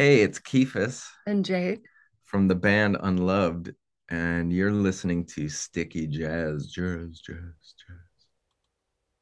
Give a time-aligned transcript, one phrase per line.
[0.00, 1.84] Hey, it's Keefus And Jake.
[2.24, 3.74] from the band Unloved,
[4.08, 7.98] and you're listening to Sticky Jazz, Jazz, Jazz, Jazz.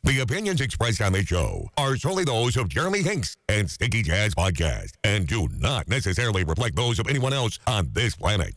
[0.04, 4.36] The opinions expressed on this show are solely those of Jeremy Hinks and Sticky Jazz
[4.36, 8.54] Podcast and do not necessarily reflect those of anyone else on this planet.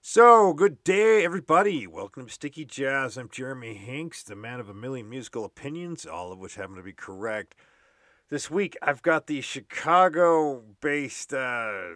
[0.00, 1.86] So, good day, everybody.
[1.86, 3.18] Welcome to Sticky Jazz.
[3.18, 6.82] I'm Jeremy Hinks, the man of a million musical opinions, all of which happen to
[6.82, 7.56] be correct.
[8.28, 11.94] This week, I've got the Chicago based, uh,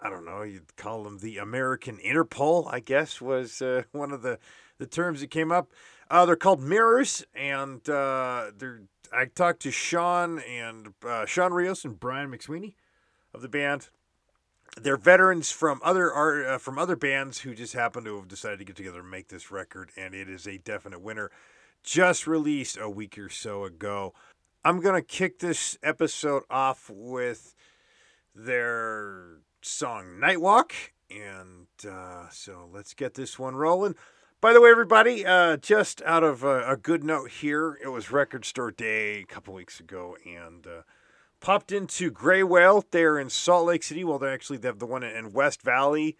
[0.00, 4.22] I don't know, you'd call them the American Interpol, I guess, was uh, one of
[4.22, 4.38] the,
[4.78, 5.70] the terms that came up.
[6.10, 8.82] Uh, they're called MIIRRORS, and uh, they're,
[9.12, 12.74] I talked to Shawn and uh, Shawn Rios and Brian McSweeney
[13.32, 13.88] of the band
[14.80, 18.58] they're veterans from other art, uh, from other bands who just happen to have decided
[18.58, 21.30] to get together and make this record, and it is a definite winner.
[21.82, 24.14] Just released a week or so ago.
[24.64, 27.56] I'm gonna kick this episode off with
[28.32, 30.70] their song "Nightwalk,"
[31.10, 33.96] and uh, so let's get this one rolling.
[34.40, 38.12] By the way, everybody, uh, just out of a, a, good note here, it was
[38.12, 40.82] Record Store Day a couple weeks ago, and uh,
[41.40, 44.04] popped into Gray Whale there in Salt Lake City.
[44.04, 46.16] Well, they're actually they have the one in West Valley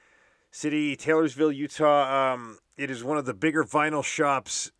[0.50, 2.32] City, Taylorsville, Utah.
[2.34, 4.72] Um, it is one of the bigger vinyl shops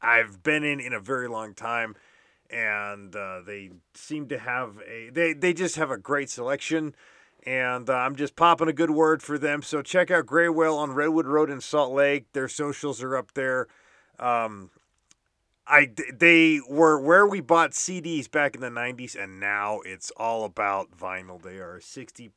[0.00, 1.96] I've been in in a very long time,
[2.54, 6.94] and uh, they seem to have a they they just have a great selection.
[7.46, 9.60] And uh, I'm just popping a good word for them.
[9.60, 12.32] So check out Gray Whale on Redwood Road in Salt Lake.
[12.32, 13.66] Their socials are up there.
[14.18, 14.70] Um,
[15.66, 20.44] I they were where we bought CDs back in the 90s and now it's all
[20.44, 21.42] about vinyl.
[21.42, 22.30] They are a 60%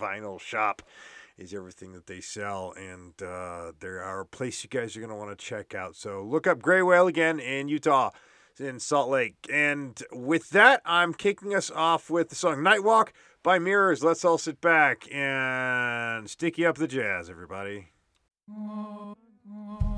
[0.00, 0.82] vinyl shop
[1.38, 5.10] is everything that they sell and uh, they are a place you guys are going
[5.10, 5.96] to want to check out.
[5.96, 8.10] So look up Gray Whale again in Utah
[8.60, 9.36] in Salt Lake.
[9.52, 13.08] And with that, I'm kicking us off with the song Nightwalk
[13.42, 14.02] by MIIRRORS.
[14.02, 17.88] Let's all sit back and sticky up the jazz everybody.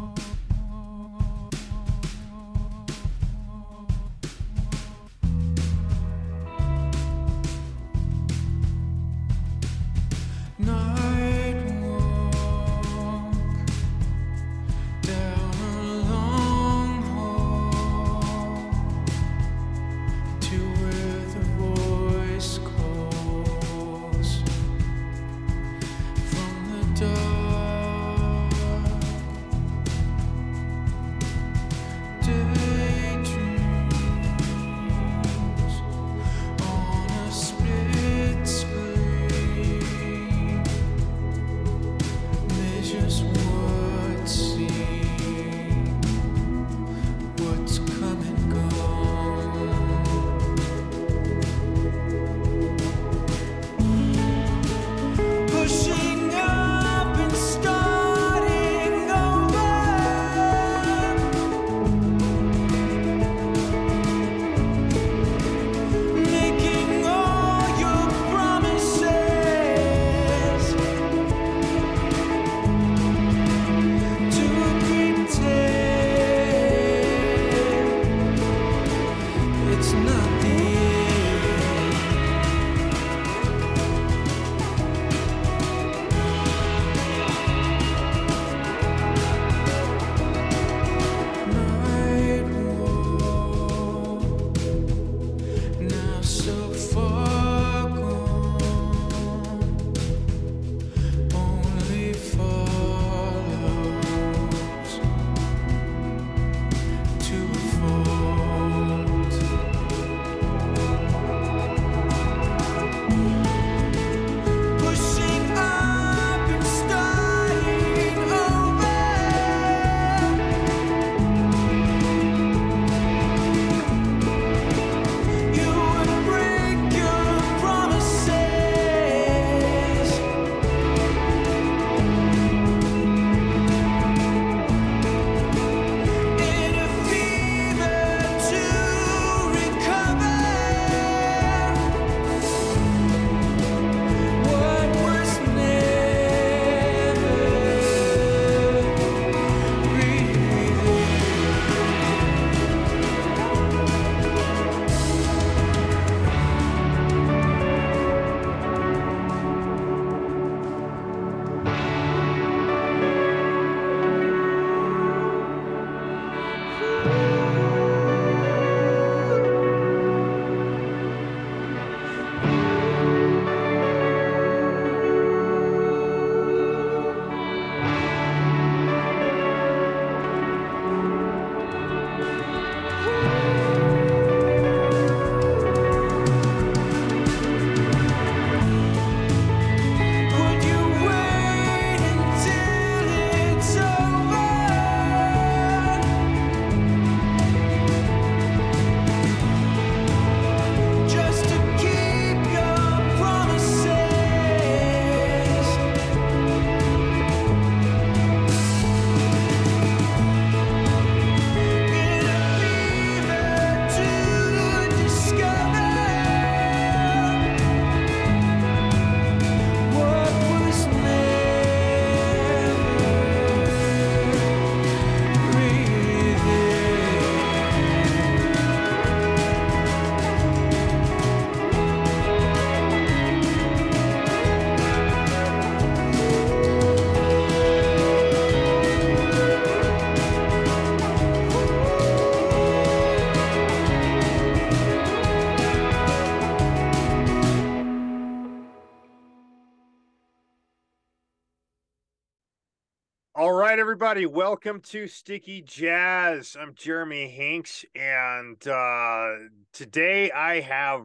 [253.85, 256.57] everybody, welcome to Sticky Jazz.
[256.59, 259.33] I'm Jeremy Hinks, and uh,
[259.75, 261.03] today I have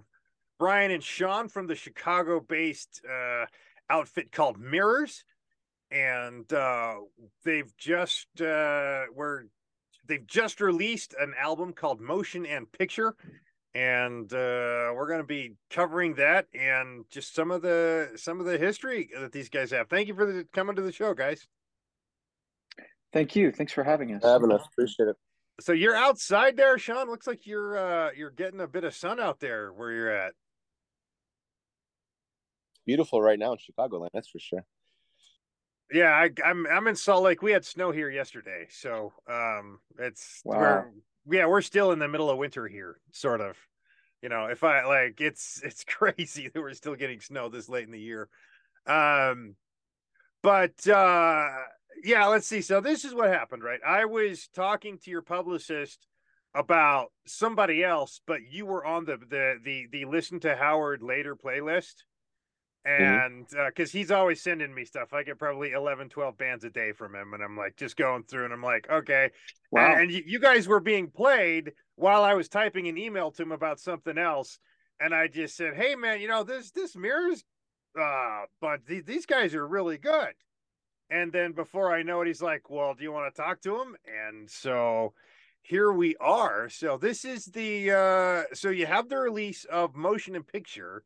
[0.57, 3.47] Brian and Shawn from the Chicago based uh,
[3.89, 5.25] outfit called MIIRRORS.
[5.91, 6.99] And uh,
[7.43, 9.47] they've just uh, were
[10.07, 13.13] they've just released an album called Motion and Picture,
[13.75, 18.45] and uh, we're going to be covering that and just some of the some of
[18.45, 19.89] the history that these guys have.
[19.89, 21.45] Thank you for the, coming to the show, guys.
[23.11, 23.51] Thank you.
[23.51, 24.23] Thanks for having us.
[24.23, 25.15] Having us, appreciate it.
[25.61, 27.09] So you're outside there, Shawn.
[27.09, 30.33] Looks like you're uh, you're getting a bit of sun out there where you're at.
[32.85, 34.65] Beautiful right now in Chicagoland, that's for sure.
[35.91, 37.41] Yeah, I, I'm I'm in Salt Lake.
[37.41, 40.59] We had snow here yesterday, so um, it's wow.
[40.59, 40.85] we're
[41.29, 43.57] yeah we're still in the middle of winter here, sort of.
[44.21, 47.85] You know, if I like, it's it's crazy that we're still getting snow this late
[47.85, 48.29] in the year.
[48.85, 49.55] Um,
[50.41, 51.49] but uh,
[52.03, 52.61] yeah, let's see.
[52.61, 53.79] So this is what happened, right?
[53.85, 56.07] I was talking to your publicist
[56.55, 61.35] about somebody else, but you were on the the the the listen to Howard later
[61.35, 62.03] playlist
[62.87, 63.03] Mm-hmm.
[63.03, 66.69] and because uh, he's always sending me stuff i get probably 11 12 bands a
[66.69, 69.31] day from him and i'm like just going through and i'm like okay
[69.69, 69.91] wow.
[69.91, 73.43] and, and you, you, guys were being played while i was typing an email to
[73.43, 74.59] him about something else
[75.01, 77.43] and i just said hey man you know this this MIIRRORS
[77.99, 80.33] uh but th- these guys are really good
[81.09, 83.75] and then before i know it he's like well do you want to talk to
[83.79, 83.95] him
[84.27, 85.13] and so
[85.61, 90.35] here we are so this is the uh so you have the release of motion
[90.35, 91.03] and picture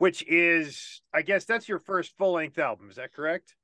[0.00, 2.88] which is, I guess, that's your first full length album.
[2.88, 3.54] Is that correct?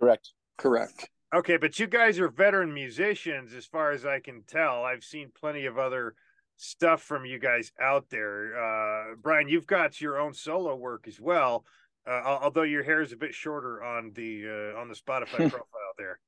[0.00, 0.32] Correct.
[0.56, 1.08] Correct.
[1.32, 4.82] Okay, but you guys are veteran musicians, as far as I can tell.
[4.82, 6.16] I've seen plenty of other
[6.56, 8.58] stuff from you guys out there.
[8.58, 11.64] Uh, Brian, you've got your own solo work as well,
[12.08, 14.44] uh, although your hair is a bit shorter on the
[14.74, 16.18] uh, on the Spotify profile there.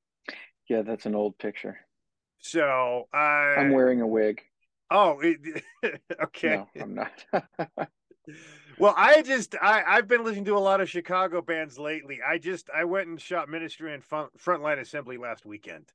[0.67, 1.77] Yeah, that's an old picture.
[2.39, 4.41] So I, I'm wearing a wig.
[4.89, 5.63] Oh, it,
[6.23, 6.63] okay.
[6.75, 7.25] No, I'm not.
[8.81, 12.19] Well, I just I I've been listening to a lot of Chicago bands lately.
[12.27, 15.91] I just I went and shot Ministry and front, Frontline Assembly last weekend,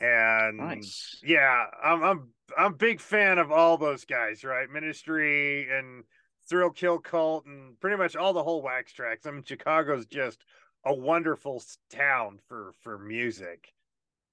[0.00, 1.20] and nice.
[1.22, 4.70] yeah, I'm I'm I'm big fan of all those guys, right?
[4.70, 6.04] Ministry and
[6.48, 9.26] Thrill Kill Kult, and pretty much all the whole Wax Trax.
[9.26, 10.44] I mean, Chicago's just
[10.84, 13.72] a wonderful town for for music.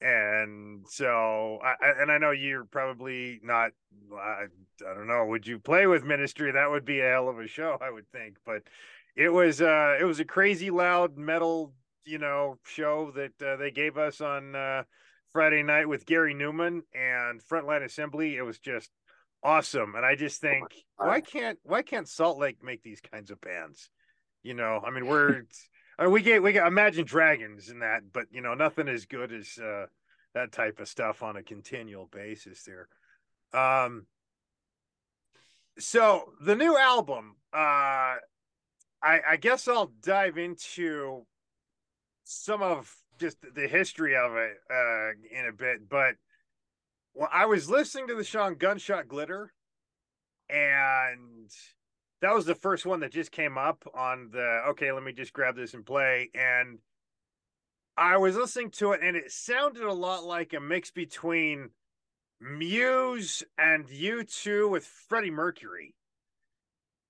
[0.02, 3.72] And so I, and I know you're probably not
[4.14, 4.46] I,
[4.88, 6.52] I don't know would you play with ministry?
[6.52, 8.38] That would be a hell of a show I would think.
[8.46, 8.64] But
[9.16, 11.74] it was uh it was a crazy loud metal
[12.06, 14.84] you know show that uh, they gave us on uh
[15.32, 18.38] Friday night with Gary Numan and Frontline Assembly.
[18.38, 18.90] It was just
[19.46, 19.94] awesome.
[19.96, 20.66] And I just think
[20.98, 23.90] why can't why can't Salt Lake make these kinds of bands?
[24.44, 25.44] You know I mean we're
[25.98, 29.06] I mean, we get we get Imagine Dragons and that, but you know nothing as
[29.06, 29.86] good as uh,
[30.34, 32.90] that type of stuff on a continual basis there.
[33.54, 34.06] Um,
[35.78, 38.18] so the new album, uh,
[39.02, 41.26] I, I guess I'll dive into
[42.24, 46.16] some of just the history of it uh, in a bit, but
[47.16, 49.52] well, I was listening to the song "Gunshot Glitter,"
[50.50, 51.50] and
[52.22, 55.34] that was the first one that just came up on the okay let me just
[55.34, 56.80] grab this and play and
[57.98, 61.70] i was listening to it and it sounded a lot like a mix between
[62.40, 65.96] muse and u2 with freddie mercury.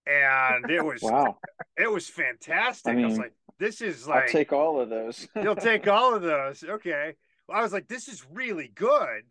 [0.07, 1.38] And it was wow.
[1.77, 2.91] it was fantastic.
[2.91, 5.27] I, mean, I was like this is like i'll take all of those.
[5.35, 6.63] You'll take all of those.
[6.63, 7.15] Okay.
[7.47, 9.24] Well, i was like this is really good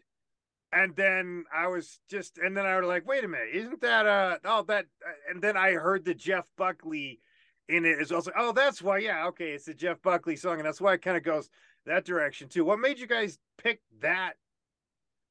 [0.75, 4.07] and then I was just, and then I was like, wait a minute, isn't that
[4.07, 4.87] uh oh that?
[5.31, 7.21] And then I heard the Jeff Buckley
[7.69, 8.23] in it as well.
[8.23, 11.03] So, oh, that's why, yeah, okay, it's the Jeff Buckley song, and that's why it
[11.03, 11.49] kind of goes
[11.87, 12.65] that direction too.
[12.65, 14.35] What made you guys pick that?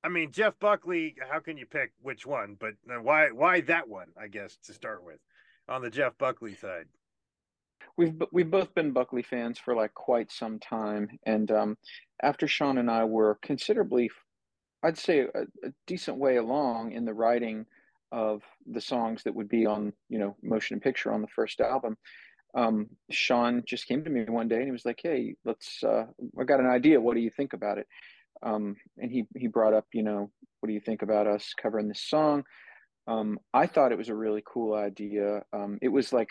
[0.03, 2.57] I mean, Jeff Buckley, how can you pick which one?
[2.59, 4.07] But uh, why why that one?
[4.19, 5.19] I guess to start with,
[5.67, 6.87] on the Jeff Buckley side.
[7.97, 11.77] We've we've both been Buckley fans for like quite some time, and um,
[12.21, 14.09] after Shawn and I were considerably
[14.83, 17.65] I'd say a, a, decent way along in the writing
[18.11, 21.61] of the songs that would be on, you know, motion and picture on the first
[21.61, 21.97] album.
[22.55, 25.83] Um, Shawn just came to me one day and he was like, "Hey, let's.
[25.83, 26.05] Uh,
[26.39, 27.01] I got an idea.
[27.01, 27.87] What do you think about it?"
[28.43, 31.87] Um, and he he brought up, you know, what do you think about us covering
[31.87, 32.43] this song?
[33.07, 35.43] Um, I thought it was a really cool idea.
[35.51, 36.29] Um, it was like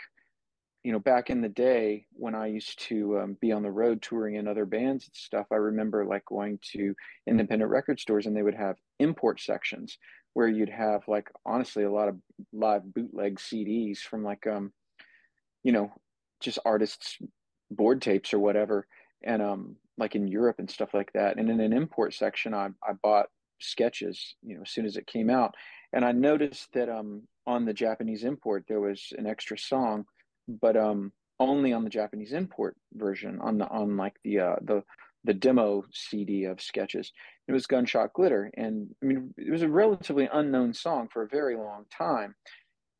[0.83, 4.01] you know, back in the day when I used to um, be on the road
[4.01, 6.93] touring in other bands and stuff, I remember like going to
[7.27, 9.97] independent record stores and they would have import sections
[10.33, 12.17] where you'd have like honestly a lot of
[12.51, 14.73] live bootleg CDs from like um,
[15.63, 15.91] you know,
[16.41, 17.17] just artists
[17.71, 18.87] board tapes or whatever.
[19.23, 21.37] and um like in Europe and stuff like that.
[21.37, 23.27] And in an import section, I I bought
[23.59, 25.53] sketches, you know, as soon as it came out,
[25.93, 30.05] and I noticed that um on the Japanese import there was an extra song,
[30.47, 34.83] but um only on the Japanese import version on the on like the uh the
[35.25, 37.11] the demo CD of sketches.
[37.47, 41.27] It was Gunshot Glitter, and I mean it was a relatively unknown song for a
[41.29, 42.35] very long time,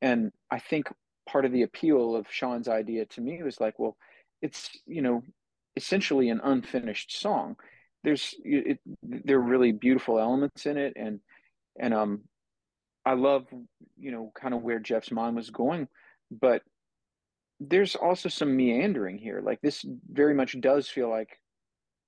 [0.02, 0.88] and I think
[1.28, 3.98] part of the appeal of Shawn's idea to me was like, well,
[4.42, 5.24] it's you know
[5.76, 7.56] essentially an unfinished song.
[8.04, 11.20] There's it, there are really beautiful elements in it, and
[11.80, 12.22] and um,
[13.06, 13.48] I love
[13.98, 15.88] you know kind of where Jeff's mind was going,
[16.32, 16.62] but
[17.70, 19.42] there's also some meandering here.
[19.44, 21.40] Like this very much does feel like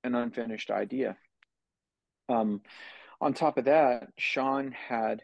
[0.04, 1.18] an unfinished idea.
[2.30, 2.62] Um,
[3.22, 5.22] on top of that, Shawn had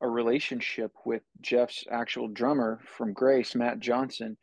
[0.00, 4.36] a relationship with Jeff's actual drummer from Grace, Matt Johnson.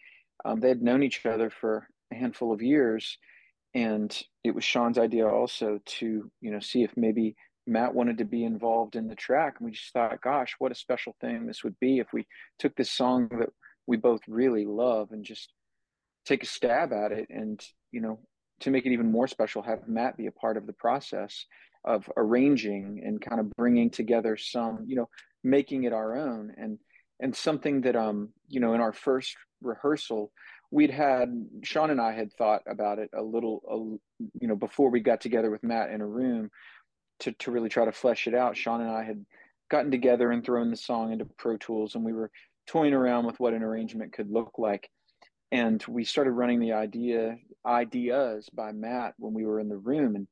[0.46, 3.18] Um, they had known each other for a handful of years,
[3.74, 8.26] and it was Shawn's idea also to you know see if maybe Matt wanted to
[8.26, 9.56] be involved in the track.
[9.58, 12.28] And we just thought, gosh, what a special thing this would be if we
[12.60, 13.50] took this song that
[13.88, 15.52] we both really love and just
[16.26, 18.20] take a stab at it and you know
[18.60, 21.46] to make it even more special have matt be a part of the process
[21.86, 25.10] of arranging and kind of bringing together some you know
[25.44, 26.54] making it our own.
[26.58, 26.80] And
[27.20, 30.32] and something that um you know in our first rehearsal
[30.70, 31.30] we'd had
[31.64, 35.22] Shawn and i had thought about it a little a, you know before we got
[35.22, 36.52] together with matt in a room
[37.22, 38.56] to to really try to flesh it out.
[38.56, 39.26] Shawn and i had
[39.72, 42.30] gotten together and thrown the song into pro tools and we were
[42.68, 44.90] toying around with what an arrangement could look like.
[45.52, 50.16] And we started running the idea ideas by Matt when we were in the room.
[50.16, 50.28] And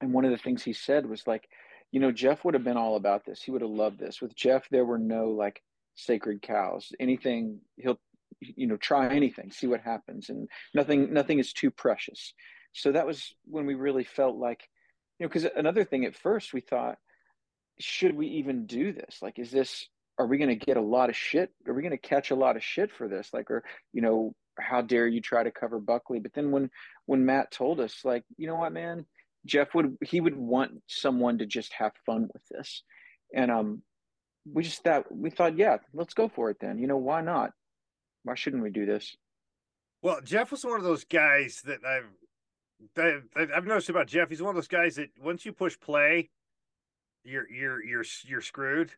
[0.00, 1.46] and one of the things he said was like,
[1.92, 3.42] you know, Jeff would have been all about this.
[3.42, 4.22] He would have loved this.
[4.22, 5.62] With Jeff, there were no like
[5.94, 6.92] sacred cows.
[6.98, 8.00] Anything he'll
[8.40, 12.32] you know try anything, see what happens, and nothing nothing is too precious.
[12.72, 14.66] So that was when we really felt like,
[15.18, 16.98] you know, because another thing at first we thought,
[17.80, 19.18] should we even do this?
[19.20, 19.88] Like, is this
[20.20, 21.50] are we going to get a lot of shit?
[21.66, 23.30] Are we going to catch a lot of shit for this?
[23.32, 26.20] Like, or, you know, how dare you try to cover Buckley?
[26.20, 26.70] But then when,
[27.06, 29.06] when Matt told us, like, you know what, man,
[29.46, 32.82] Jeff would, he would want someone to just have fun with this.
[33.34, 33.82] And, um,
[34.44, 36.78] we just thought, we thought, yeah, let's go for it then.
[36.78, 37.52] You know, why not?
[38.24, 39.16] Why shouldn't we do this?
[40.02, 42.10] Well, Jeff was one of those guys that I've,
[42.94, 44.28] that I've noticed about Jeff.
[44.28, 46.28] He's one of those guys that once you push play,
[47.24, 48.92] you're, you're, you're, you're screwed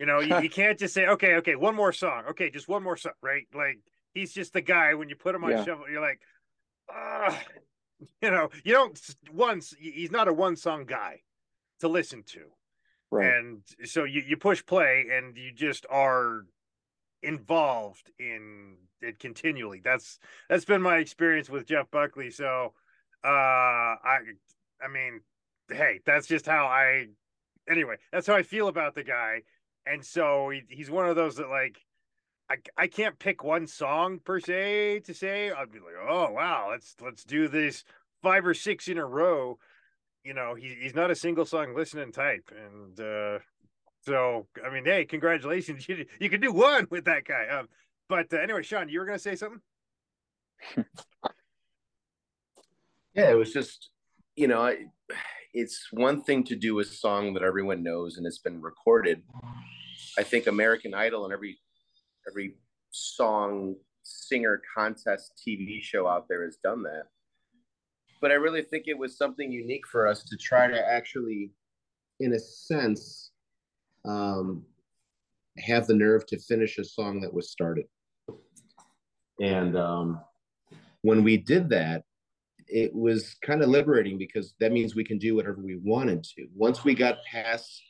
[0.00, 2.24] you know, you, you, can't just say, okay, okay, one more song.
[2.30, 3.46] Okay, just one more song, right?
[3.54, 3.80] Like
[4.14, 5.62] he's just the guy when you put him on yeah.
[5.62, 6.20] shuffle, you're like,
[6.90, 7.38] ah,
[8.22, 8.98] you know, you don't
[9.30, 11.20] once he's not a one song guy
[11.80, 12.40] to listen to.
[13.10, 13.30] Right.
[13.30, 16.46] And so you, you push play and you just are
[17.22, 19.82] involved in it continually.
[19.84, 22.30] That's that's been my experience with Jeff Buckley.
[22.30, 22.72] So
[23.22, 24.18] uh I
[24.82, 25.20] I mean,
[25.70, 27.08] hey, that's just how I
[27.68, 29.42] anyway, that's how I feel about the guy
[29.90, 31.80] and so he, he's one of those that like
[32.50, 35.50] I, I can't pick one song per se to say.
[35.50, 37.84] I'd be like oh wow let's let's do this
[38.22, 39.58] five or six in a row.
[40.24, 42.50] You know he, he's not a single song listening type.
[42.50, 43.38] And uh
[44.02, 45.84] so I mean hey congratulations.
[45.88, 47.48] You you can do one with that guy.
[47.48, 47.68] Um
[48.08, 49.60] but uh, anyway Shawn you were gonna say something?
[53.12, 53.90] Yeah it was just
[54.36, 54.84] you know I
[55.52, 59.22] it's one thing to do a song that everyone knows and it's been recorded.
[60.20, 61.58] I think American Idol and every
[62.28, 62.52] every
[62.90, 67.04] song singer contest TV show out there has done that.
[68.20, 71.52] But I really think it was something unique for us to try to actually,
[72.20, 73.30] in a sense,
[74.04, 74.62] um,
[75.56, 77.86] have the nerve to finish a song that was started.
[79.40, 80.20] And um,
[81.00, 82.04] when we did that,
[82.66, 86.46] it was kind of liberating because that means we can do whatever we wanted to.
[86.54, 87.82] Once we got past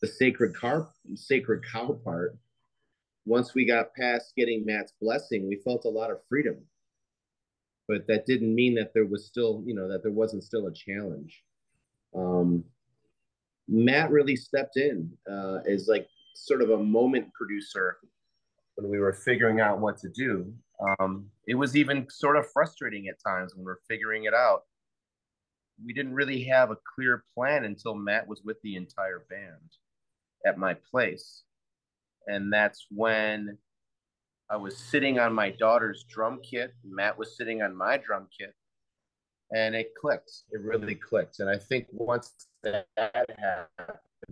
[0.00, 2.36] the sacred car, sacred cow part,
[3.26, 6.56] once we got past getting Matt's blessing, we felt a lot of freedom.
[7.86, 10.72] But that didn't mean that there was still, you know, that there wasn't still a
[10.72, 11.42] challenge.
[12.16, 12.64] Um,
[13.68, 17.98] Matt really stepped in uh, as like sort of a moment producer
[18.76, 20.52] when we were figuring out what to do.
[20.98, 24.62] Um, it was even sort of frustrating at times when we are figuring it out.
[25.84, 29.76] We didn't really have a clear plan until Matt was with the entire band
[30.46, 31.42] at my place.
[32.26, 33.58] And that's when
[34.50, 36.72] I was sitting on my daughter's drum kit.
[36.84, 38.54] Matt was sitting on my drum kit.
[39.52, 40.30] And it clicked.
[40.52, 41.40] It really clicked.
[41.40, 42.32] And I think once
[42.62, 43.36] that happened,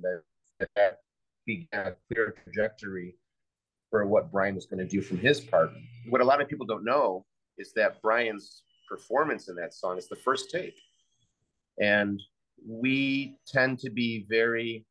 [0.03, 0.23] that,
[0.77, 0.99] that
[1.45, 3.17] began a clear trajectory
[3.91, 5.71] for what Brian was going to do from his part.
[6.09, 7.25] What a lot of people don't know
[7.57, 10.77] is that Brian's performance in that song is the first take.
[11.81, 12.21] And
[12.67, 14.85] we tend to be very,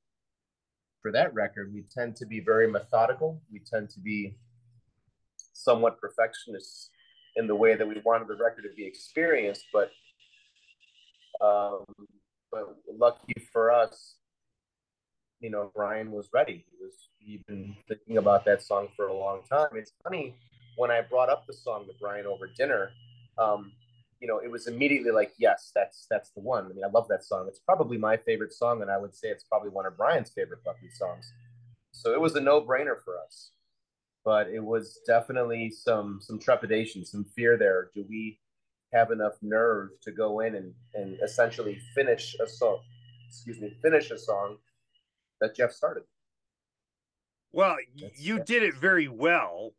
[1.08, 3.42] for that record, we tend to be very methodical.
[3.50, 4.36] We tend to be
[5.54, 6.90] somewhat perfectionists
[7.38, 9.64] in the way that we wanted the record to be experienced.
[9.72, 9.90] But,
[11.40, 11.86] um,
[12.52, 14.16] but lucky for us,
[15.40, 16.66] you know, Brian was ready.
[16.70, 19.70] He was he'd been thinking about that song for a long time.
[19.76, 20.36] It's funny
[20.76, 22.90] when I brought up the song with Brian over dinner.
[23.38, 23.72] Um,
[24.20, 26.66] you know, it was immediately like, yes, that's that's the one.
[26.66, 27.46] I mean, I love that song.
[27.48, 30.64] It's probably my favorite song, and I would say it's probably one of Brian's favorite
[30.64, 31.32] Buckley songs.
[31.92, 33.52] So it was a no-brainer for us.
[34.26, 37.92] But it was definitely some some trepidation, some fear there.
[37.96, 38.40] Do we
[38.92, 42.80] have enough nerve to go in and, and essentially finish a song?
[43.30, 44.58] Excuse me, finish a song
[45.40, 46.04] that Jeff started.
[47.54, 48.48] Well, that's, you that's...
[48.50, 49.72] did it very well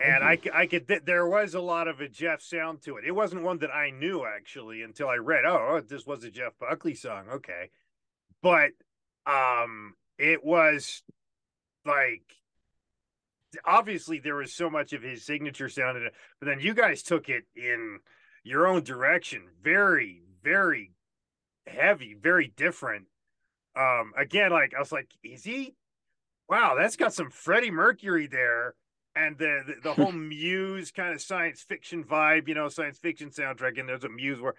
[0.00, 3.04] and I, I could there was a lot of a Jeff sound to it.
[3.04, 5.44] It wasn't one that I knew actually until I read.
[5.44, 7.24] Oh, oh, this was a Jeff Buckley song.
[7.34, 7.70] Okay,
[8.42, 8.70] but
[9.26, 11.02] um, it was
[11.84, 12.22] like
[13.64, 17.02] obviously there was so much of his signature sound in it, but then you guys
[17.02, 17.98] took it in
[18.44, 19.48] your own direction.
[19.62, 20.92] Very, very
[21.66, 23.06] heavy, very different.
[23.76, 25.74] Um, again, like I was like, is he?
[26.48, 28.74] Wow, that's got some Freddie Mercury there
[29.18, 33.30] and the the, the whole Muse kind of science fiction vibe, you know, science fiction
[33.30, 34.54] soundtrack, and there's a Muse where,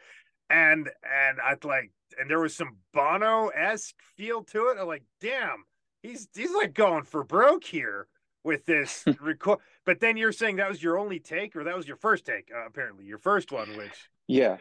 [0.50, 4.78] and and I like, and there was some Bono esque feel to it.
[4.80, 5.66] I'm like, damn,
[6.02, 8.08] he's he's like going for broke here
[8.44, 9.60] with this record.
[9.86, 12.50] But then you're saying that was your only take, or that was your first take,
[12.56, 14.58] uh, apparently your first one, which yeah,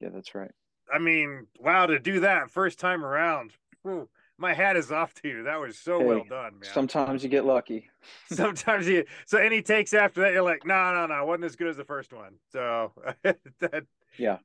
[0.00, 0.52] yeah, that's right.
[0.92, 3.52] I mean, wow, to do that first time around.
[3.82, 5.42] Whew my hat is off to you.
[5.44, 6.70] That was so hey, well done, man.
[6.72, 7.90] Sometimes you get lucky.
[8.30, 11.68] sometimes you so any takes after that, you're like, no, no, no, wasn't as good
[11.68, 12.34] as the first one.
[12.52, 12.92] So
[13.60, 13.84] that
[14.18, 14.38] yeah.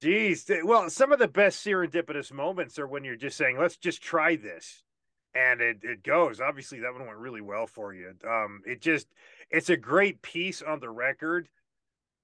[0.00, 0.50] Geez.
[0.64, 4.36] Well, some of the best serendipitous moments are when you're just saying, let's just try
[4.36, 4.82] this.
[5.34, 6.40] And it, it goes.
[6.40, 8.12] Obviously, that one went really well for you.
[8.28, 9.08] Um, it just
[9.50, 11.48] it's a great piece on the record.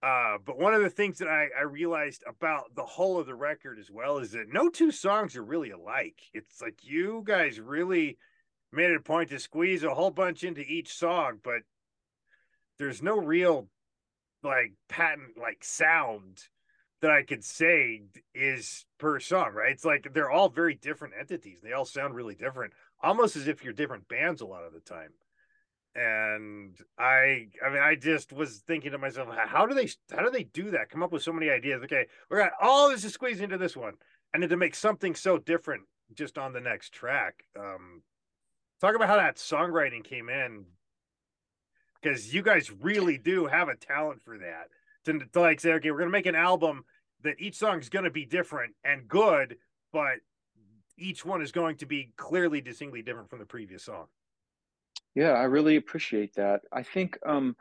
[0.02, 3.34] Uh, but one of the things that I, I realized about the whole of the
[3.34, 6.22] record as well is that no two songs are really alike.
[6.32, 8.16] It's like you guys really
[8.72, 11.62] made it a point to squeeze a whole bunch into each song, but
[12.78, 13.68] there's no real
[14.42, 16.44] like patent like sound
[17.02, 18.02] that I could say
[18.34, 19.72] is per song, right?
[19.72, 21.58] It's like they're all very different entities.
[21.62, 24.80] They all sound really different, almost as if you're different bands a lot of the
[24.80, 25.10] time
[25.94, 30.30] and i i mean i just was thinking to myself how do they how do
[30.30, 30.88] they do that?
[30.88, 31.82] Come up with so many ideas.
[31.84, 33.94] Okay we're got all this is squeezed into this one.
[34.32, 35.82] And then to make something so different
[36.14, 37.44] just on the next track.
[37.58, 38.02] Um
[38.80, 40.64] talk about how that songwriting came in.
[42.00, 44.68] Because you guys really do have a talent for that.
[45.06, 46.84] To, to like say okay we're gonna make an album
[47.22, 49.56] that each song is gonna be different and good
[49.92, 50.18] but
[50.96, 54.06] each one is going to be clearly distinctly different from the previous song
[55.14, 56.62] yeah, I really appreciate that.
[56.72, 57.56] I think, um,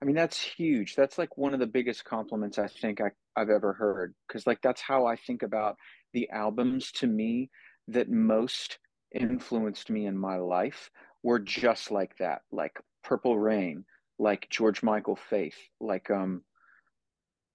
[0.00, 0.94] I mean, that's huge.
[0.94, 4.14] That's like one of the biggest compliments I think I, I've ever heard.
[4.26, 5.76] Because, like, that's how I think about
[6.12, 7.50] the albums to me
[7.88, 8.78] that most
[9.14, 10.90] influenced me in my life
[11.22, 13.84] were just like that, like Purple Rain,
[14.18, 16.42] like George Michael Faith, like, um,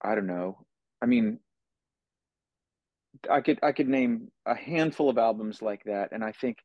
[0.02, 0.66] I don't know.
[1.02, 1.40] I mean,
[3.30, 6.60] I could I could name a handful of albums like that, and I think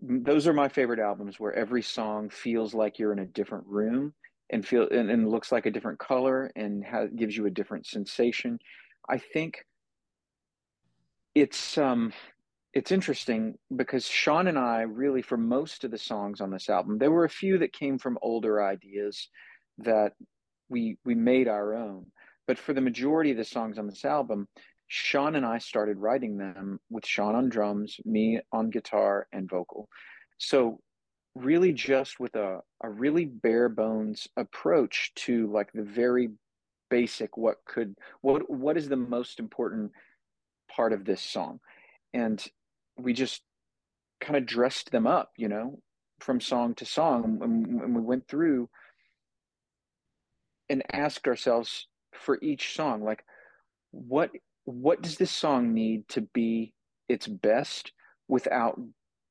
[0.00, 4.14] those are my favorite albums where every song feels like you're in a different room
[4.50, 6.84] and feel and, and looks like a different color and
[7.16, 8.58] gives you a different sensation.
[9.08, 9.64] I think
[11.34, 12.12] it's um
[12.74, 16.98] it's interesting because Shawn and i really for most of the songs on this album
[16.98, 19.28] there were a few that came from older ideas
[19.78, 20.12] that
[20.68, 22.06] we we made our own.
[22.46, 24.48] But for the majority of the songs on this album
[24.88, 29.88] Shawn and I started writing them with Shawn on drums, me on guitar and vocal.
[30.38, 30.80] So
[31.34, 36.30] really just with a, a really bare bones approach to like the very
[36.90, 39.92] basic what could what what is the most important
[40.70, 41.60] part of this song
[42.14, 42.46] and
[42.98, 43.42] we just
[44.20, 45.78] kind of dressed them up you know
[46.18, 48.68] from song to song and, and we went through
[50.70, 53.22] and asked ourselves for each song like
[53.90, 54.30] what
[54.72, 56.74] what does this song need to be
[57.08, 57.92] its best
[58.28, 58.78] without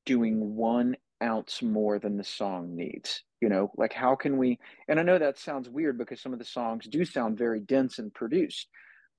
[0.06, 3.24] doing one ounce more than the song needs?
[3.42, 6.40] You know like how can we and i know that sounds weird because some of
[6.40, 8.68] the songs do sound very dense and produced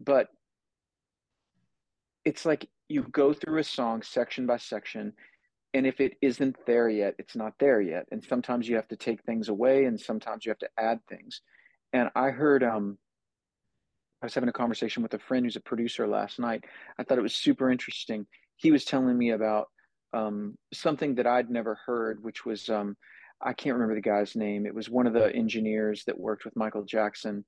[0.00, 0.26] but
[2.24, 5.12] it's like you go through a song section by section
[5.72, 8.06] and if it isn't there yet it's not there yet.
[8.10, 11.42] And sometimes you have to take things away and sometimes you have to add things.
[11.92, 12.98] And i heard um
[14.22, 16.64] I was having a conversation with a friend who's a producer last night.
[16.98, 18.26] I thought it was super interesting.
[18.56, 19.68] He was telling me about
[20.12, 22.96] um, something that I'd never heard, which was um,
[23.40, 24.66] I can't remember the guy's name.
[24.66, 27.44] It was one of the engineers that worked with Michael Jackson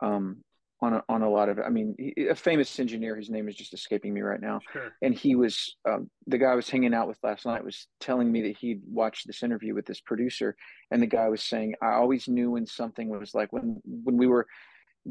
[0.00, 0.38] um,
[0.80, 1.58] on a, on a lot of.
[1.58, 3.16] I mean, he, a famous engineer.
[3.16, 4.60] His name is just escaping me right now.
[4.72, 4.92] Sure.
[5.02, 8.32] And he was um, the guy I was hanging out with last night was telling
[8.32, 10.56] me that he'd watched this interview with this producer,
[10.90, 14.26] and the guy was saying, "I always knew when something was like when when we
[14.26, 14.46] were."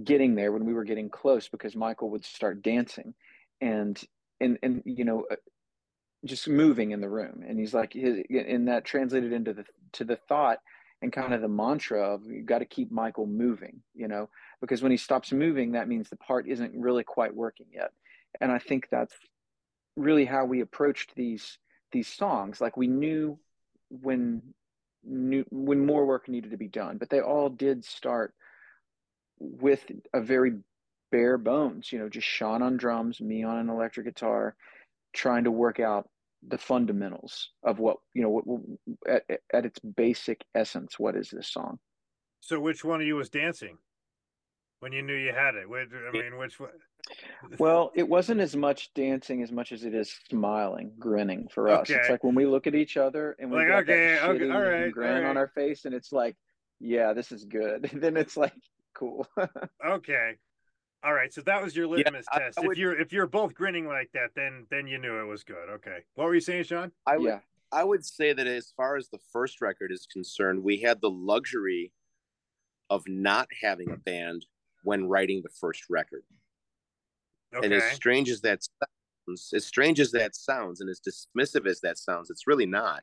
[0.01, 3.13] Getting there when we were getting close because Michael would start dancing
[3.61, 4.01] and
[4.39, 5.35] and and you know uh,
[6.25, 7.43] just moving in the room.
[7.47, 10.59] And he's like his, and that translated into the to the thought
[11.01, 14.29] and kind of the mantra of you got to keep michael moving you know
[14.61, 17.91] because when he stops moving that means the part isn't really quite working yet.
[18.41, 19.13] And i think that's
[19.95, 21.57] really how we approached these
[21.91, 22.59] these songs.
[22.59, 23.37] Like we knew
[23.89, 24.41] when
[25.03, 28.33] knew when more work needed to be done but they all did start
[29.39, 30.53] with a very
[31.11, 34.55] bare bones you know just Shawn on drums me on an electric guitar
[35.13, 36.09] trying to work out
[36.49, 38.61] the fundamentals of what you know what,
[39.07, 41.79] at, at its basic essence what is this song?
[42.41, 43.77] So which one of you was dancing
[44.79, 45.69] when you knew you had it?
[45.69, 46.69] Which, i mean which one?
[47.57, 51.89] Well it wasn't as much dancing as much as it is smiling grinning for us.
[51.89, 51.99] Okay.
[51.99, 54.49] it's like when we look at each other and we like, got okay, that okay
[54.49, 55.29] all right grin all right.
[55.29, 56.35] on our face and it's like
[56.79, 57.89] yeah this is good.
[57.93, 58.53] Then it's like
[58.93, 59.27] cool
[59.85, 60.35] okay
[61.05, 62.59] all right, so that was your litmus yeah, test.
[62.59, 65.19] I, I would, if you're if you're both grinning like that, then then you knew
[65.19, 65.69] it was good.
[65.69, 65.97] Okay.
[66.15, 66.93] What were you saying, Shawn?
[67.05, 67.39] I would yeah.
[67.73, 71.09] I would say that as far as the first record is concerned, we had the
[71.09, 71.91] luxury
[72.89, 74.45] of not having a band
[74.83, 76.23] when writing the first record.
[77.53, 77.65] Okay.
[77.65, 78.59] And as strange as that
[79.27, 83.01] sounds, as strange as that sounds, and as dismissive as that sounds, it's really not.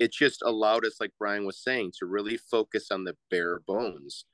[0.00, 4.24] It just allowed us, like Brian was saying, to really focus on the bare bones.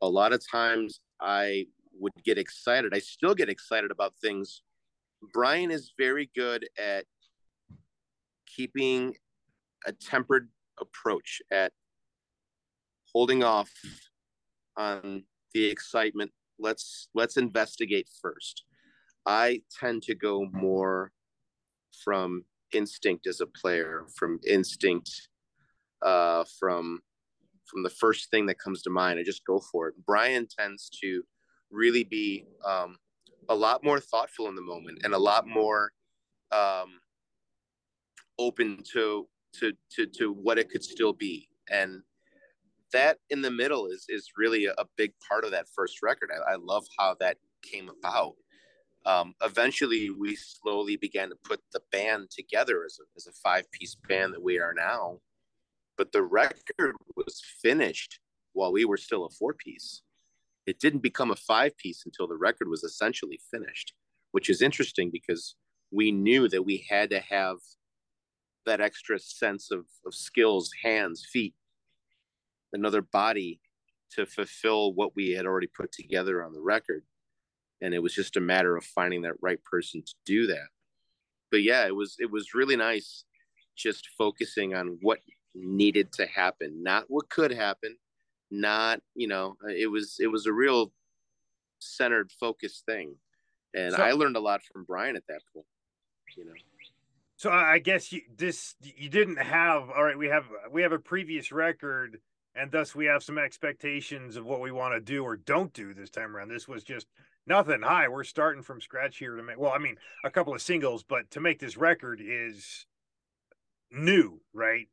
[0.00, 1.66] A lot of times I
[1.98, 2.94] would get excited.
[2.94, 4.62] I still get excited about things.
[5.32, 7.04] Brian is very good at
[8.46, 9.14] keeping
[9.86, 10.48] a tempered
[10.80, 11.72] approach at
[13.12, 13.70] holding off
[14.76, 16.30] on the excitement.
[16.58, 18.64] Let's let's investigate first.
[19.26, 21.12] I tend to go more
[22.04, 25.10] from instinct as a player, from instinct,
[26.02, 27.00] uh, from
[27.68, 29.18] from the first thing that comes to mind.
[29.18, 29.94] I just go for it.
[30.06, 31.22] Brian tends to
[31.70, 32.96] really be um,
[33.48, 35.92] a lot more thoughtful in the moment and a lot more
[36.52, 37.00] um,
[38.38, 42.02] open to, to to to what it could still be and
[42.92, 46.52] that in the middle is is really a, big part of that first record I,
[46.52, 48.34] I love how that came about
[49.06, 53.70] um, eventually we slowly began to put the band together as a, as a five
[53.72, 55.18] piece band that we are now
[55.98, 58.20] but the record was finished
[58.54, 60.02] while we were still a four piece
[60.68, 63.94] it didn't become a five piece until the record was essentially finished,
[64.32, 65.54] which is interesting because
[65.90, 67.56] we knew that we had to have
[68.66, 71.54] that extra sense of, of skills, hands, feet,
[72.74, 73.62] another body
[74.10, 77.02] to fulfill what we had already put together on the record.
[77.80, 80.68] And it was just a matter of finding that right person to do that.
[81.50, 83.24] But yeah, it was it was really nice
[83.74, 85.20] just focusing on what
[85.54, 87.96] needed to happen, not what could happen,
[88.50, 90.92] not you know uh, it was it was a real
[91.78, 93.14] centered focused thing.
[93.74, 95.66] And so, i learned a lot from brian at that point
[96.36, 96.52] you know.
[97.36, 100.98] So i guess you this you didn't have all right we have we have a
[100.98, 102.18] previous record
[102.54, 105.94] and thus we have some expectations of what we want to do or don't do
[105.94, 106.48] this time around.
[106.48, 107.06] This was just
[107.46, 110.60] nothing hi we're starting from scratch here to make well i mean a couple of
[110.60, 112.84] singles but to make this record is
[113.90, 114.88] new right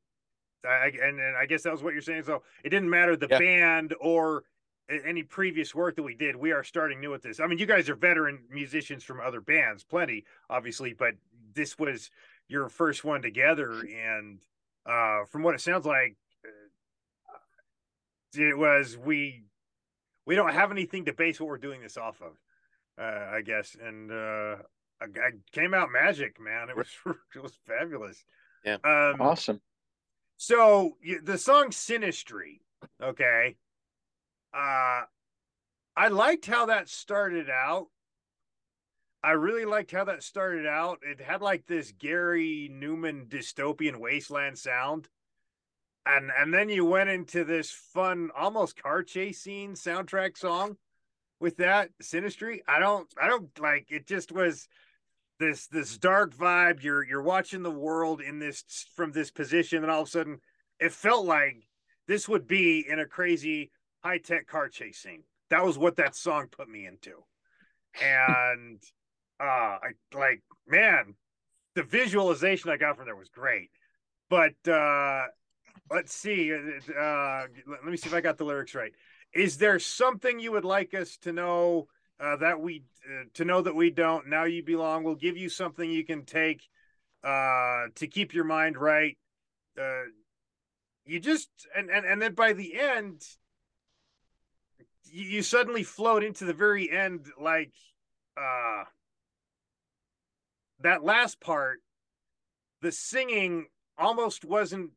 [0.66, 2.24] I, and, and I guess that was what you're saying.
[2.24, 3.40] So it didn't matter the yeah.
[3.40, 4.44] band or
[4.90, 6.36] any previous work that we did.
[6.36, 7.40] We are starting new with this.
[7.40, 11.16] I mean, you guys are veteran musicians from other bands, plenty, obviously, but
[11.54, 12.12] this was
[12.48, 13.72] your first one together.
[13.72, 14.40] And
[14.86, 16.18] uh, from what it sounds like,
[17.28, 19.44] uh, it was we
[20.26, 22.34] we don't have anything to base what we're doing this off of.
[22.98, 24.56] Uh, I guess, and uh,
[25.02, 26.70] I, I came out magic, man.
[26.70, 26.88] It was
[27.36, 28.24] it was fabulous.
[28.64, 29.62] Yeah, um, awesome.
[30.38, 32.60] So the song Sinistry,
[33.02, 33.56] okay.
[34.54, 35.04] Uh
[35.98, 37.88] I liked how that started out.
[39.24, 41.00] I really liked how that started out.
[41.02, 45.08] It had like this Gary Numan dystopian wasteland sound.
[46.06, 50.78] And and then you went into this fun almost car chase scene soundtrack song
[51.40, 52.60] with that Sinistry.
[52.68, 54.68] I don't I don't like it just was
[55.40, 58.64] this this dark vibe you're you're watching the world in this
[58.96, 60.40] from this position and all of a sudden
[60.80, 61.68] it felt like
[62.08, 63.72] this would be in a crazy
[64.04, 67.24] high-tech car chase scene that was what that song put me into
[68.02, 68.82] and
[69.40, 71.16] uh I like man,
[71.76, 73.70] the visualization I got from there was great.
[74.30, 75.24] But uh
[75.92, 76.54] let's see.
[76.54, 78.94] Uh, uh let me see if I got the lyrics right.
[79.34, 81.88] Is there something you would like us to know
[82.20, 82.84] uh, that we
[83.34, 84.28] to know that we don't?
[84.28, 85.04] Now you belong.
[85.04, 86.62] We'll give you something you can take
[87.24, 89.18] uh, to keep your mind right.
[89.80, 90.04] Uh,
[91.06, 93.22] you just and, and and then by the end,
[95.12, 97.74] you, you suddenly float into the very end like
[98.38, 98.84] uh
[100.82, 101.80] that last part
[102.82, 104.92] the singing almost wasn't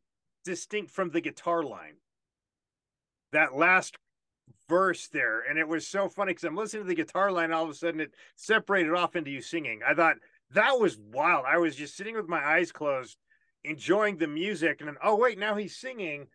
[0.45, 1.97] distinct from the guitar line
[3.33, 3.97] that last
[4.69, 5.41] verse there.
[5.49, 7.75] And it was so funny because i'm listening to the guitar line all of a
[7.75, 9.81] sudden it separated off into you singing.
[9.87, 10.17] I thought
[10.53, 11.45] that was wild.
[11.47, 13.17] I was just sitting with my eyes closed
[13.65, 14.81] enjoying the music.
[14.81, 16.27] And then oh wait now he's singing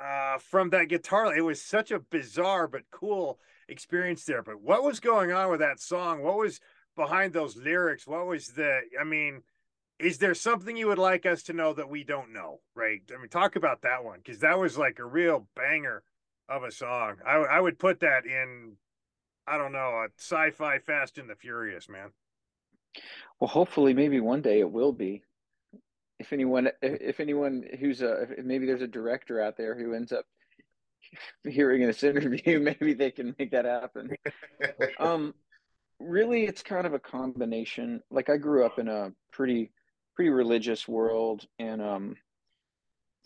[0.00, 4.42] uh from that guitar it was such a bizarre but cool experience there.
[4.42, 6.22] But what was going on with that song?
[6.22, 6.60] What was
[6.96, 8.06] behind those lyrics?
[8.06, 9.42] What was the i mean
[9.98, 13.02] is there something you would like us to know that we don't know right?
[13.14, 16.02] I mean talk about that one because that was like a real banger
[16.48, 17.16] of a song.
[17.26, 18.76] I, I would put that in
[19.46, 22.10] i don't know a sci-fi fast and the furious man.
[23.40, 25.22] Well hopefully maybe one day it will be.
[26.18, 30.24] If anyone if anyone who's a maybe there's a director out there who ends up
[31.48, 34.10] hearing this interview maybe they can make that happen.
[34.98, 35.34] Um
[36.00, 38.02] really it's kind of a combination.
[38.10, 39.70] Like i grew up in a pretty
[40.16, 42.16] pretty religious world and um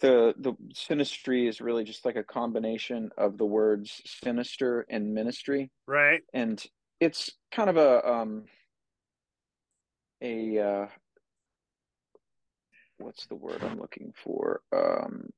[0.00, 5.70] the the Sinistry is really just like a combination of the words sinister and ministry.
[5.87, 6.22] Right.
[6.33, 6.62] And
[7.00, 8.44] it's kind of a um
[10.22, 10.87] a uh
[12.98, 14.61] what's the word i'm looking for?
[14.72, 15.31] Um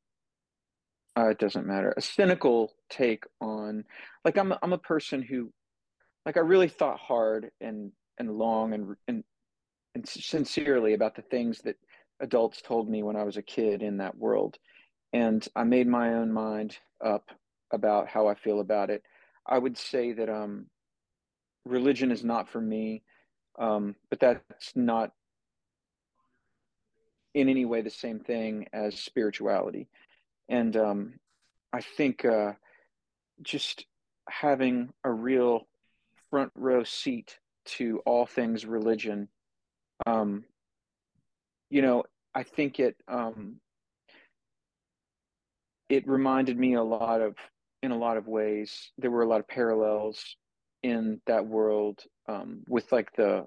[1.17, 1.95] uh, it doesn't matter.
[1.97, 3.85] A cynical take on
[4.25, 5.51] like i'm i'm a person who
[6.27, 9.25] like I really thought hard and and long and and
[9.95, 11.77] and sincerely about the things that
[12.21, 14.59] adults told me when I was a kid in that world,
[15.13, 17.31] and I made my own mind up
[17.73, 19.03] about how I feel about it.
[19.47, 20.67] I would say that um,
[21.65, 23.03] religion is not for me,
[23.59, 25.13] um, but that's not
[27.35, 29.89] in any way the same thing as spirituality,
[30.49, 31.15] and um,
[31.73, 32.53] I think uh,
[33.43, 33.87] just
[34.29, 35.67] having a real
[36.31, 39.29] front row seat to all things religion.
[40.07, 40.45] Um,
[41.75, 42.05] you know,
[42.37, 43.57] I think it um,
[45.89, 47.35] it reminded me a lot of,
[47.83, 50.37] in a lot of ways, there were a lot of parallels
[50.85, 53.47] in that world um, with like the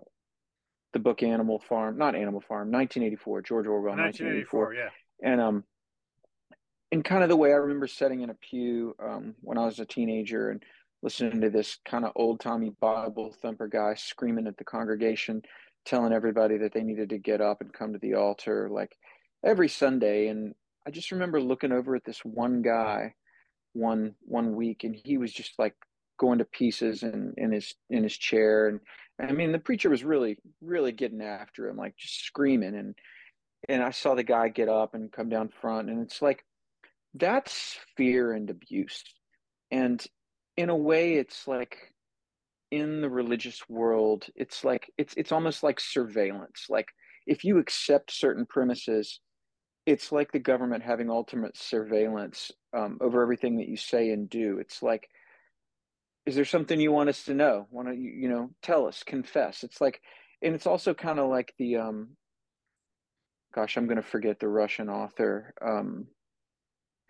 [0.92, 5.63] the book Animal Farm, not Animal Farm, 1984, George Orwell, 1984, 1984 yeah, and um,
[6.92, 9.80] and kind of the way I remember sitting in a pew um, when I was
[9.80, 10.62] a teenager and
[11.02, 15.44] listening to this kind of old timey Bible thumper guy screaming at the congregation,
[15.88, 18.91] telling everybody that they needed to get up and come to the altar like
[19.45, 20.28] every Sunday.
[20.28, 20.54] And
[20.86, 23.13] I just remember looking over at this one guy
[23.73, 25.76] one one week and he was just like
[26.19, 28.67] going to pieces in, in his in his chair.
[28.67, 28.80] And
[29.19, 32.76] I mean the preacher was really really getting after him like just screaming.
[32.76, 32.95] And
[33.69, 35.89] and I saw the guy get up and come down front.
[35.89, 36.43] And it's like
[37.13, 39.04] that's fear and abuse.
[39.71, 40.06] And
[40.58, 41.78] in a way it's like
[42.71, 46.65] in the religious world it's like it's it's almost like surveillance.
[46.69, 46.88] Like
[47.25, 49.19] if you accept certain premises
[49.86, 54.60] it's like the government having ultimate surveillance um, over everything that you say and do.
[54.60, 55.08] It's like
[56.25, 57.67] is there something you want us to know?
[57.71, 59.63] Want to you, know tell us confess.
[59.63, 60.01] It's like
[60.41, 62.10] and it's also kind of like the um
[63.53, 66.06] gosh i'm going to forget the russian author um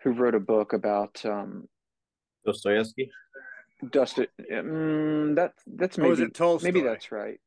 [0.02, 1.68] who wrote a book about um
[2.46, 3.10] Dostoevsky.
[3.90, 6.66] Dustin, mm, that that's maybe it Tolstoy?
[6.66, 7.40] maybe that's right.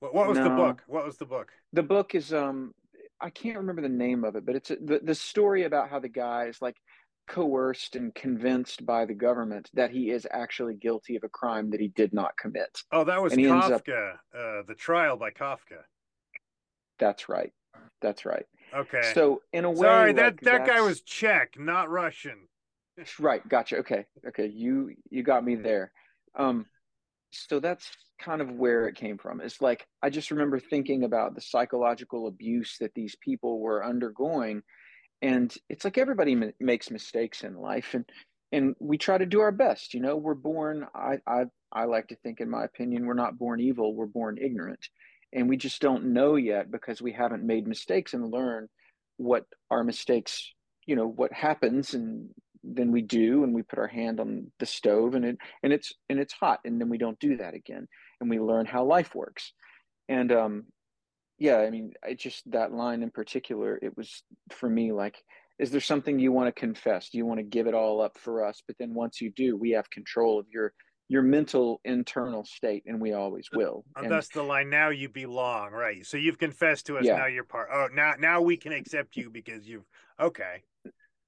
[0.00, 0.44] What, what was no.
[0.44, 0.82] the book?
[0.86, 1.50] What was the book?
[1.72, 2.72] The book is um
[3.20, 5.98] I can't remember the name of it, but it's a, the the story about how
[5.98, 6.76] the guy is like
[7.28, 11.80] coerced and convinced by the government that he is actually guilty of a crime that
[11.80, 12.82] he did not commit.
[12.92, 13.72] Oh, that was Kafka.
[13.74, 15.82] Up, uh, the trial by Kafka.
[16.98, 17.52] That's right.
[18.00, 18.46] That's right.
[18.74, 19.12] Okay.
[19.14, 22.48] So in a way, sorry like, that that guy was Czech, not Russian
[23.18, 25.92] right gotcha okay okay you you got me there.
[26.38, 26.66] Um
[27.30, 31.34] so that's kind of where it came from it's like i just remember thinking about
[31.34, 34.62] the psychological abuse that these people were undergoing
[35.22, 38.04] and it's like everybody m- makes mistakes in life and
[38.52, 42.08] and we try to do our best you know we're born I, I i like
[42.08, 44.88] to think in my opinion we're not born evil we're born ignorant
[45.32, 48.68] and we just don't know yet because we haven't made mistakes and learn
[49.18, 50.52] what our mistakes
[50.86, 52.30] you know what happens and
[52.74, 55.92] then we do and we put our hand on the stove and it and it's
[56.08, 57.86] and it's hot and then we don't do that again
[58.20, 59.52] and we learn how life works.
[60.08, 60.64] And um
[61.38, 65.22] yeah i mean i just that line in particular it was for me like
[65.58, 67.08] is there something you want to confess?
[67.08, 68.62] Do you want to give it all up for us?
[68.66, 70.72] But then once you do we have control of your
[71.08, 73.84] your mental internal state and we always will.
[73.94, 76.04] and, and that's the line now you belong right.
[76.04, 77.16] So you've confessed to us yeah.
[77.16, 79.84] now you're part oh now now we can accept you because you've
[80.20, 80.62] okay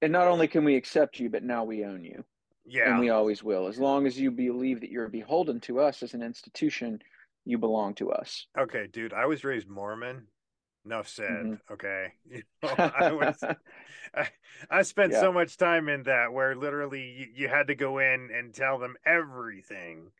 [0.01, 2.23] and not only can we accept you but now we own you.
[2.65, 2.91] Yeah.
[2.91, 3.67] and we always will.
[3.67, 7.01] As long as you believe that you're beholden to us as an institution
[7.45, 8.47] you belong to us.
[8.57, 10.27] Okay dude i was raised mormon.
[10.85, 11.29] Enough said.
[11.29, 11.73] Mm-hmm.
[11.73, 12.13] okay.
[12.31, 13.43] You know, I, was,
[14.15, 14.27] I,
[14.69, 15.19] I, spent yeah.
[15.19, 18.79] so much time in that where literally you, you, had to go in and tell
[18.79, 20.11] them everything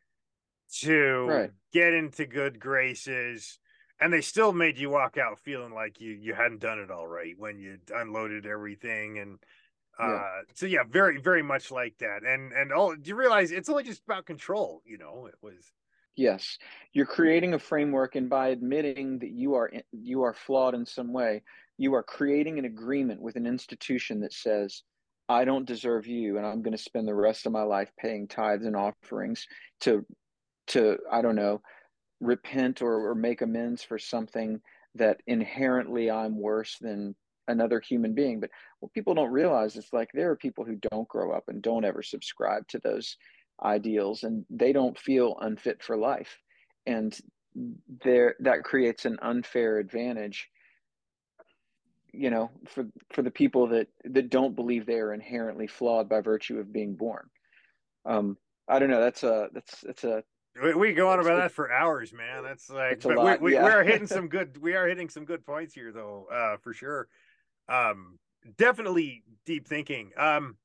[0.80, 1.50] to right.
[1.72, 3.58] get into good graces.
[4.00, 7.06] And they still made you walk out feeling like you you hadn't done it all
[7.06, 9.18] right when you unloaded everything.
[9.18, 9.38] And
[10.00, 10.40] uh yeah.
[10.54, 13.82] so yeah very very much like that and and all do you realize it's only
[13.82, 15.72] just about control you know it was
[16.16, 16.58] Yes,
[16.92, 21.14] you're creating a framework, and by admitting that you are you are flawed in some
[21.14, 21.42] way,
[21.78, 24.82] you are creating an agreement with an institution that says,
[25.30, 28.28] "I don't deserve you, and I'm going to spend the rest of my life paying
[28.28, 29.46] tithes and offerings
[29.80, 30.04] to,
[30.68, 31.62] to I don't know,
[32.20, 34.60] repent or, or make amends for something
[34.96, 37.16] that inherently I'm worse than
[37.50, 41.08] another human being." But what people don't realize is like there are people who don't
[41.08, 43.16] grow up and don't ever subscribe to those
[43.62, 46.38] ideals and they don't feel unfit for life
[46.86, 47.20] and
[48.04, 50.48] there that creates an unfair advantage
[52.12, 56.20] you know for for the people that that don't believe they are inherently flawed by
[56.20, 57.28] virtue of being born
[58.06, 58.36] um
[58.68, 60.22] i don't know that's a that's that's a
[60.62, 63.54] we, we go on about that for hours man that's like but lot, we, we,
[63.54, 63.64] yeah.
[63.64, 66.72] we are hitting some good we are hitting some good points here though uh for
[66.72, 67.08] sure
[67.70, 68.18] um
[68.58, 70.56] definitely deep thinking um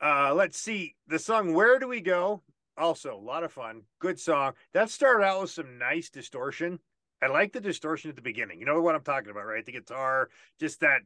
[0.00, 2.42] uh, let's see the song "Where Do We Go."
[2.76, 4.52] Also, a lot of fun, good song.
[4.72, 6.78] That started out with some nice distortion.
[7.20, 8.60] I like the distortion at the beginning.
[8.60, 9.66] You know what I'm talking about, right?
[9.66, 11.00] The guitar, just that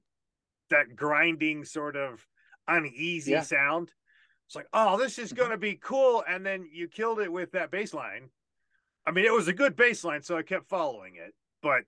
[0.68, 2.26] that grinding sort of
[2.68, 3.42] uneasy yeah.
[3.42, 3.92] sound.
[4.46, 6.22] It's like, oh, this is going to be cool.
[6.28, 8.28] And then you killed it with that bass line.
[9.06, 11.34] I mean, it was a good bass line, so I kept following it.
[11.62, 11.84] But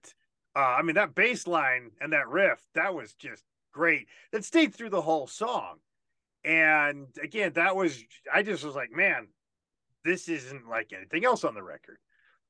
[0.57, 4.07] uh, I mean, that bass line and that riff, that was just great.
[4.33, 5.79] That stayed through the whole song.
[6.45, 9.29] And again, that was I just was like, man,
[10.05, 11.99] this isn't like anything else on the record.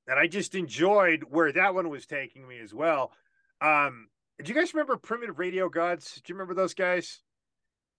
[0.06, 3.12] And I just enjoyed where that one was taking me as well.
[3.60, 4.08] Um,
[4.42, 6.20] do you guys remember Primitive Radio Gods?
[6.24, 7.20] Do you remember those guys?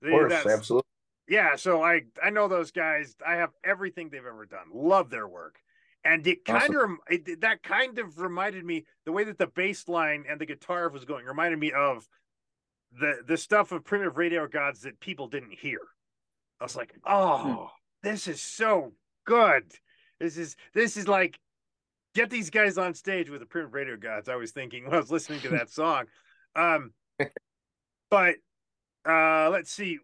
[0.03, 0.87] Of course, absolutely.
[1.27, 3.15] Yeah, so I I know those guys.
[3.25, 4.67] I have everything they've ever done.
[4.73, 5.59] Love their work,
[6.05, 6.99] and it kind awesome.
[7.09, 10.45] of it, that kind of reminded me the way that the bass line and the
[10.45, 12.07] guitar was going reminded me of
[12.97, 15.79] the the stuff of primitive radio gods that people didn't hear.
[16.61, 17.37] I was like, oh,
[18.03, 18.07] hmm.
[18.07, 18.93] this is so
[19.25, 19.63] good.
[20.19, 21.39] This is this is like
[22.13, 24.29] get these guys on stage with the primitive radio gods.
[24.29, 26.05] I was thinking when I was listening to that song.
[26.55, 26.93] Um,
[28.09, 28.35] but
[29.07, 29.99] uh, let's see.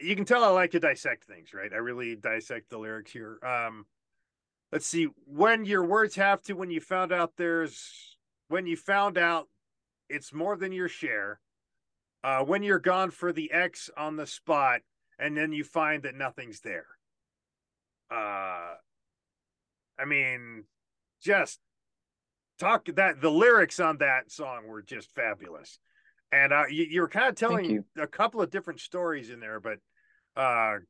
[0.00, 1.72] You can tell I like to dissect things, right?
[1.72, 3.38] I really dissect the lyrics here.
[3.42, 3.86] Um,
[4.76, 5.08] let's see.
[5.24, 8.18] When your words have to, when you found out there's,
[8.48, 9.48] when you found out
[10.10, 11.40] it's more than your share,
[12.22, 14.82] uh, when you're gone for the X on the spot,
[15.18, 16.84] and then you find that nothing's there.
[18.10, 18.74] Uh,
[19.98, 20.64] I mean,
[21.22, 21.58] just
[22.58, 25.78] talk that the lyrics on that song were just fabulous,
[26.30, 29.58] and uh, you, you were kind of telling a couple of different stories in there,
[29.58, 29.78] but
[30.36, 30.80] uh,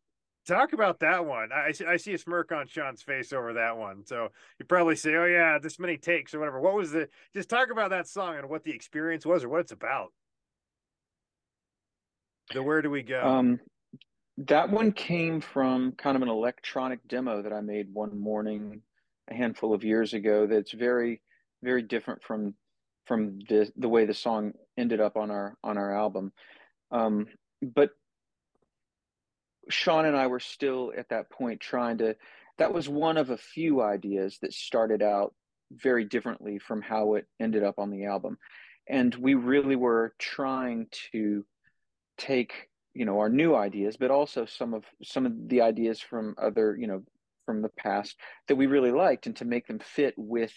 [0.47, 1.51] talk about that one.
[1.53, 4.05] I, I see a smirk on Shawn's face over that one.
[4.05, 4.29] So
[4.59, 7.09] you probably say, "Oh yeah, this many takes or whatever." What was the?
[7.35, 10.13] Just talk about that song and what the experience was or what it's about.
[12.55, 13.21] The where do we go?
[13.21, 13.61] Um,
[14.39, 18.83] that one came from kind of an electronic demo that I made one morning
[19.29, 20.47] a handful of years ago.
[20.47, 21.21] That's very,
[21.63, 22.55] very different from
[23.07, 26.33] from the the way the song ended up on our on our album.
[26.91, 27.27] Um,
[27.63, 27.91] but
[29.69, 32.17] Shawn and I were still at that point trying to.
[32.59, 35.35] That was one of a few ideas that started out
[35.71, 38.39] very differently from how it ended up on the album,
[38.89, 41.45] and we really were trying to
[42.19, 46.35] take you know our new ideas but also some of some of the ideas from
[46.41, 47.03] other you know
[47.45, 48.17] from the past
[48.49, 50.53] that we really liked and to make them fit with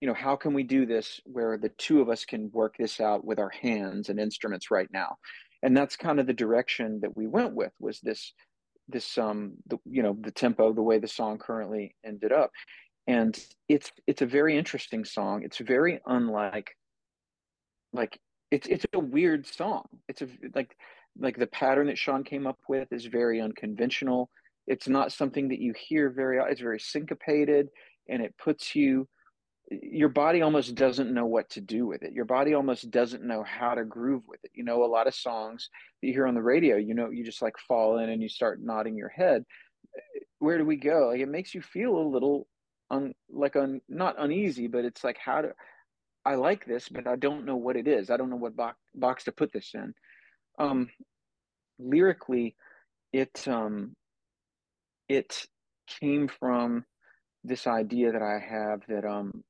[0.00, 3.00] you know how can we do this where the two of us can work this
[3.00, 5.16] out with our hands and instruments right now
[5.64, 8.32] and that's kind of the direction that we went with was this
[8.88, 12.50] this um the, you know the tempo the way the song currently ended up
[13.08, 13.38] and
[13.68, 16.70] it's it's a very interesting song it's very unlike
[17.92, 18.18] like
[18.52, 20.76] it's it's a weird song it's a like
[21.18, 24.30] like the pattern that Shawn came up with is very unconventional.
[24.66, 26.38] It's not something that you hear very.
[26.50, 27.68] It's very syncopated,
[28.08, 29.08] and it puts you.
[29.70, 32.12] Your body almost doesn't know what to do with it.
[32.12, 34.50] Your body almost doesn't know how to groove with it.
[34.54, 37.24] You know, a lot of songs that you hear on the radio, you know, you
[37.24, 39.44] just like fall in and you start nodding your head.
[40.38, 41.08] Where do we go?
[41.08, 42.46] Like it makes you feel a little
[42.90, 45.52] un, like un, not uneasy, but it's like how to.
[46.26, 48.10] I like this, but I don't know what it is.
[48.10, 49.94] I don't know what box box to put this in.
[50.58, 50.88] Um,
[51.78, 52.54] lyrically,
[53.12, 53.94] it um,
[55.08, 55.46] it
[56.00, 56.84] came from
[57.44, 59.44] this idea that I have that um,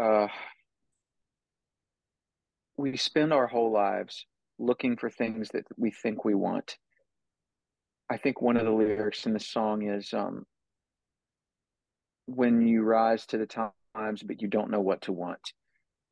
[0.00, 0.28] uh,
[2.76, 4.26] we spend our whole lives
[4.58, 6.76] looking for things that we think we want.
[8.10, 10.44] I think one of the lyrics in the song is um,
[12.26, 15.40] when you rise to the times, but you don't know what to want.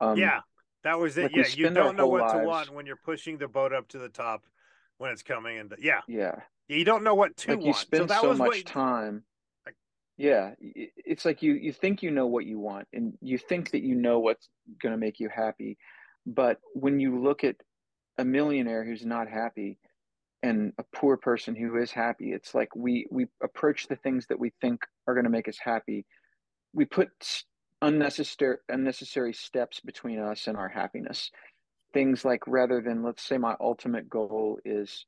[0.00, 0.40] Um, yeah,
[0.84, 1.24] that was it.
[1.24, 2.32] Like yeah, you don't know what lives...
[2.34, 4.44] to want when you're pushing the boat up to the top
[4.98, 6.36] when it's coming, and yeah, yeah,
[6.68, 7.66] you don't know what to like want.
[7.66, 8.66] You spend so, so much what...
[8.66, 9.24] time.
[10.18, 13.82] Yeah, it's like you you think you know what you want, and you think that
[13.82, 14.48] you know what's
[14.80, 15.78] going to make you happy,
[16.26, 17.56] but when you look at
[18.18, 19.78] a millionaire who's not happy
[20.42, 24.38] and a poor person who is happy, it's like we we approach the things that
[24.38, 26.06] we think are going to make us happy.
[26.74, 27.10] We put
[27.82, 31.30] unnecessary unnecessary steps between us and our happiness
[31.92, 35.06] things like rather than let's say my ultimate goal is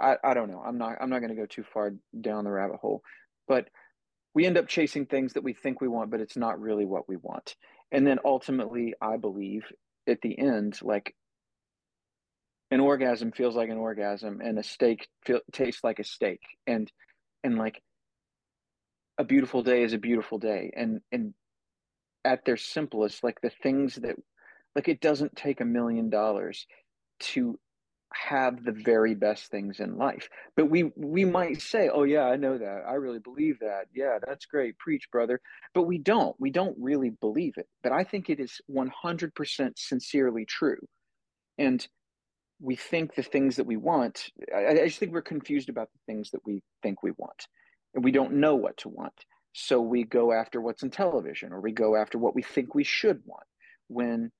[0.00, 2.50] i, I don't know i'm not i'm not going to go too far down the
[2.50, 3.02] rabbit hole
[3.48, 3.68] but
[4.38, 7.08] we end up chasing things that we think we want but it's not really what
[7.08, 7.56] we want.
[7.90, 9.64] And then ultimately i believe
[10.06, 11.14] at the end like
[12.70, 16.40] an orgasm feels like an orgasm and a steak feel, tastes like a steak.
[16.66, 16.90] And
[17.42, 17.82] and like
[19.16, 20.72] a beautiful day is a beautiful day.
[20.76, 21.34] And and
[22.24, 24.16] at their simplest, like the things that,
[24.76, 26.66] like it doesn't take a million dollars
[27.20, 27.58] to
[28.12, 30.28] have the very best things in life.
[30.56, 32.82] But we we might say oh yeah i know that.
[32.88, 33.86] I really believe that.
[33.94, 34.78] Yeah that's great.
[34.78, 35.40] Preach brother.
[35.74, 36.34] But we don't.
[36.38, 37.66] We don't really believe it.
[37.82, 40.80] But i think it is 100% sincerely true.
[41.58, 41.86] And
[42.60, 46.12] we think the things that we want I, I just think we're confused about the
[46.12, 47.46] things that we think we want.
[47.94, 49.14] And we don't know what to want.
[49.52, 52.84] So we go after what's in television or we go after what we think we
[52.84, 53.46] should want.
[53.88, 54.30] When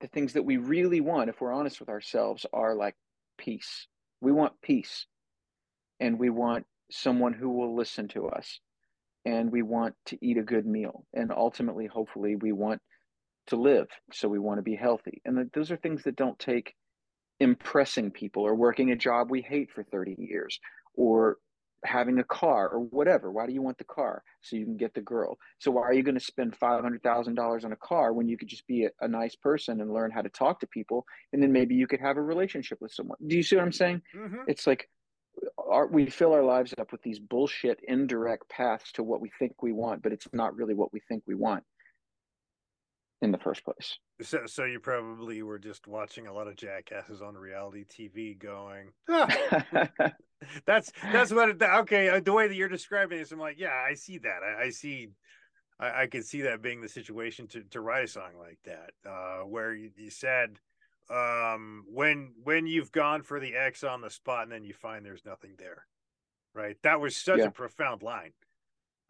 [0.00, 2.96] the things that we really want, if we're honest with ourselves, are like
[3.38, 3.86] peace.
[4.20, 5.06] We want peace.
[5.98, 8.60] And we want someone who will listen to us.
[9.24, 11.04] And we want to eat a good meal.
[11.12, 12.80] And ultimately hopefully we want
[13.48, 13.88] to live.
[14.12, 15.20] So we want to be healthy.
[15.24, 16.74] And those are things that don't take
[17.38, 20.58] impressing people or working a job we hate for 30 years
[20.94, 21.36] or
[21.84, 23.30] having a car or whatever.
[23.30, 24.22] Why do you want the car?
[24.42, 25.38] So you can get the girl.
[25.58, 28.28] So why are you going to spend five hundred thousand dollars on a car when
[28.28, 31.04] you could just be a, a, nice person and learn how to talk to people,
[31.32, 33.18] and then maybe you could have a relationship with someone?
[33.26, 34.02] Do you see what I'm saying?
[34.14, 34.42] Mm-hmm.
[34.46, 34.88] It's like
[35.58, 39.62] our, we fill our lives up with these bullshit indirect paths to what we think
[39.62, 41.64] we want, but it's not really what we think we want
[43.22, 43.98] in the first place.
[44.22, 48.92] So, so you probably were just watching a lot of jackasses on reality TV, going,
[49.08, 49.28] ah.
[50.66, 53.84] "That's that's what." It, okay, uh, the way that you're describing this, I'm like, yeah,
[53.88, 54.40] I see that.
[54.42, 55.08] I, I see,
[55.78, 58.92] I, I could see that being the situation to to write a song like that,
[59.08, 60.58] uh, where you, you said,
[61.10, 65.04] um, when when you've gone for the X on the spot and then you find
[65.04, 65.84] there's nothing there,
[66.54, 66.76] right?
[66.82, 67.46] That was such yeah.
[67.46, 68.32] a profound line.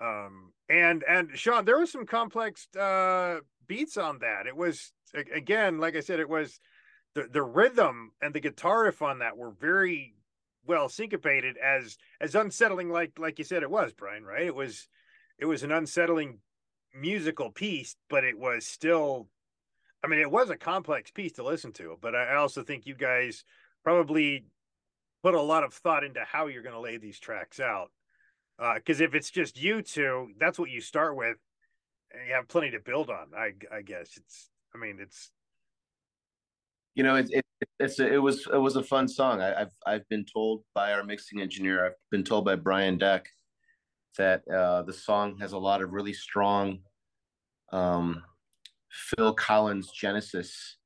[0.00, 3.40] Um, and and Shawn, there was some complex uh
[3.70, 4.48] beats on that.
[4.48, 6.58] It was again, like I said, it was
[7.14, 10.14] the the rhythm and the guitar riff on that were very
[10.66, 14.46] well syncopated as as unsettling like like you said it was brian right?
[14.46, 14.88] It was
[15.38, 16.38] it was an unsettling
[16.94, 19.28] musical piece but it was still
[20.02, 22.96] i mean it was a complex piece to listen to but i also think you
[22.96, 23.44] guys
[23.84, 24.44] probably
[25.22, 27.90] put a lot of thought into how you're going to lay these tracks out.
[28.74, 31.38] Because uh, if it's just you two that's what you start with
[32.26, 33.28] you have plenty to build on.
[33.36, 34.50] I I guess it's.
[34.74, 35.30] I mean, it's.
[36.94, 37.44] You know, it, it
[37.78, 39.40] it's a, it was it was a fun song.
[39.40, 41.86] I, have I've been told by our mixing engineer.
[41.86, 43.28] I've been told by Brian Deck
[44.18, 46.80] that uh, the song has a lot of really strong
[47.72, 48.22] um,
[48.90, 50.76] Phil Collins Genesis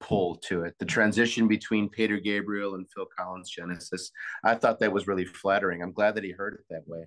[0.00, 0.74] pull to it.
[0.78, 4.10] The transition between Peter Gabriel and Phil Collins Genesis.
[4.44, 5.82] I thought that was really flattering.
[5.82, 7.06] I'm glad that he heard it that way.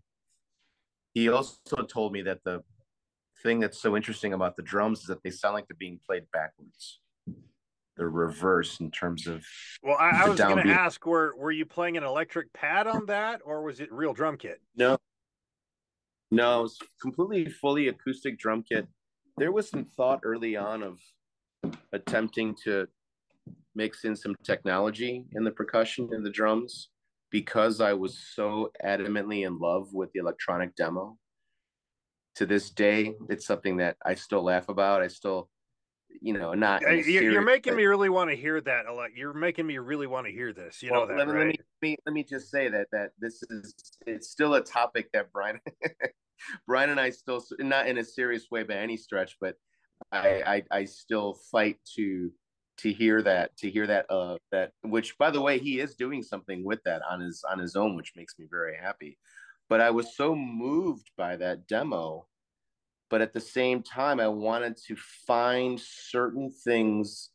[1.13, 2.63] He also told me that the
[3.43, 6.23] thing that's so interesting about the drums is that they sound like they're being played
[6.31, 6.99] backwards.
[7.95, 9.43] They're reverse in terms of.
[9.83, 13.05] Well, I, I was going to ask, were were you playing an electric pad on
[13.05, 14.59] that, or was it real drum kit?
[14.75, 14.97] No,
[16.33, 18.87] no, it was completely fully acoustic drum kit.
[19.37, 20.99] There was some thought early on of
[21.91, 22.87] attempting to
[23.75, 26.89] mix in some technology in the percussion and the drums
[27.29, 31.17] because I was so adamantly in love with the electronic demo.
[32.37, 35.03] To this day, it's something that I still laugh about.
[35.03, 35.49] I still,
[36.19, 36.81] you know, not.
[36.81, 37.77] You're, serious, you're making but...
[37.77, 38.87] me really want to hear that.
[38.87, 39.09] a lot.
[39.15, 40.81] You're making me really want to hear this.
[40.81, 41.37] You well, know that, let, right?
[41.37, 43.75] let, me, let me let me just say that that this is
[44.07, 45.59] it's still a topic that Brian
[46.67, 49.55] Brian and I still not in a serious way by any stretch, but
[50.11, 52.31] I, I I still fight to
[52.77, 56.23] to hear that to hear that uh that which by the way he is doing
[56.23, 59.17] something with that on his on his own which makes me very happy
[59.69, 62.25] but i was so moved by that demo
[63.09, 64.95] but at the same time i wanted to
[65.27, 67.29] find certain things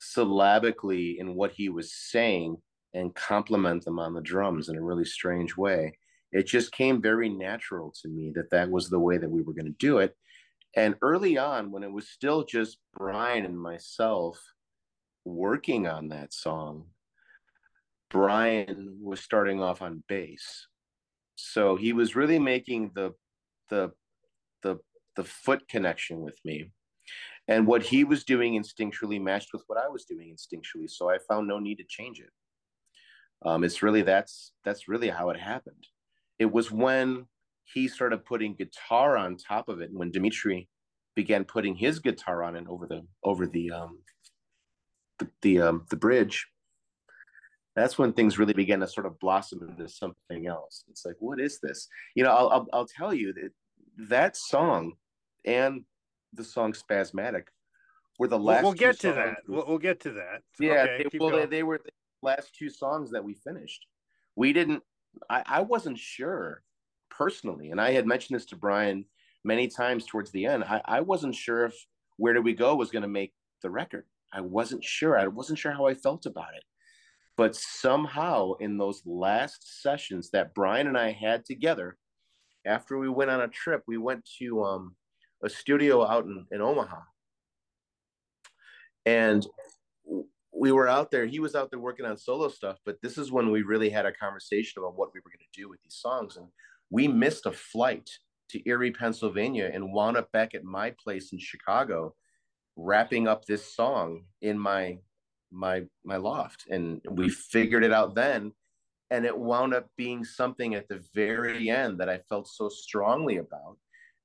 [0.00, 2.56] syllabically in what he was saying
[2.94, 5.92] and complement them on the drums in a really strange way
[6.30, 9.54] it just came very natural to me that that was the way that we were
[9.54, 10.16] going to do it
[10.76, 14.40] and early on when it was still just brian and myself
[15.28, 16.86] working on that song,
[18.10, 20.66] Brian was starting off on bass.
[21.40, 23.14] So he was really making the
[23.70, 23.92] the
[24.62, 24.78] the
[25.14, 26.72] the foot connection with me.
[27.46, 30.90] And what he was doing instinctually matched with what I was doing instinctually.
[30.90, 32.30] So I found no need to change it.
[33.46, 35.86] Um, it's really that's that's really how it happened.
[36.40, 37.26] It was when
[37.64, 40.68] he started putting guitar on top of it, when Dimitri
[41.14, 44.00] began putting his guitar on it over the over the um,
[45.20, 46.48] the the, um, the bridge,
[47.78, 50.84] that's when things really begin to sort of blossom into something else.
[50.88, 51.88] It's like, what is this?
[52.14, 53.50] You know, I'll I'll, I'll tell you that
[54.08, 54.94] that song
[55.44, 55.84] and
[56.32, 57.44] the song "Spasmatic"
[58.18, 58.62] were the last.
[58.62, 59.36] We'll, we'll get to that.
[59.46, 60.42] We'll, we'll, get to that.
[60.60, 61.90] Yeah, okay, they, well, they, they, were the
[62.22, 63.86] last two songs that we finished.
[64.36, 64.82] We didn't.
[65.30, 66.62] I, I wasn't sure
[67.10, 69.04] personally, and I had mentioned this to Brian
[69.44, 70.64] many times towards the end.
[70.64, 71.74] I, I wasn't sure if
[72.16, 74.04] "Where Do We Go" was going to make the record.
[74.32, 75.18] I wasn't sure.
[75.18, 76.64] I wasn't sure how I felt about it.
[77.38, 81.96] But somehow, in those last sessions that Brian and I had together,
[82.66, 84.96] after we went on a trip, we went to um,
[85.44, 86.98] a studio out in, in Omaha.
[89.06, 89.46] And
[90.52, 91.26] we were out there.
[91.26, 94.04] He was out there working on solo stuff, but this is when we really had
[94.04, 96.36] a conversation about what we were going to do with these songs.
[96.36, 96.48] And
[96.90, 98.10] we missed a flight
[98.48, 102.16] to Erie, Pennsylvania, and wound up back at my place in Chicago
[102.74, 104.98] wrapping up this song in my
[105.50, 107.32] my my loft and we mm-hmm.
[107.32, 108.52] figured it out then
[109.10, 113.38] and it wound up being something at the very end that I felt so strongly
[113.38, 113.78] about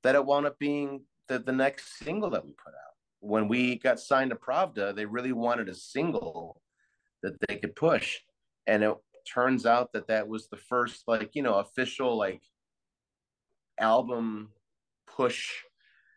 [0.03, 2.93] that it wound up being the, the next single that we put out.
[3.19, 6.61] When we got signed to Pravda, they really wanted a single
[7.21, 8.19] that they could push.
[8.67, 8.93] And it
[9.32, 12.41] turns out that that was the first, like, you know, official, like,
[13.80, 14.49] album
[15.07, 15.49] push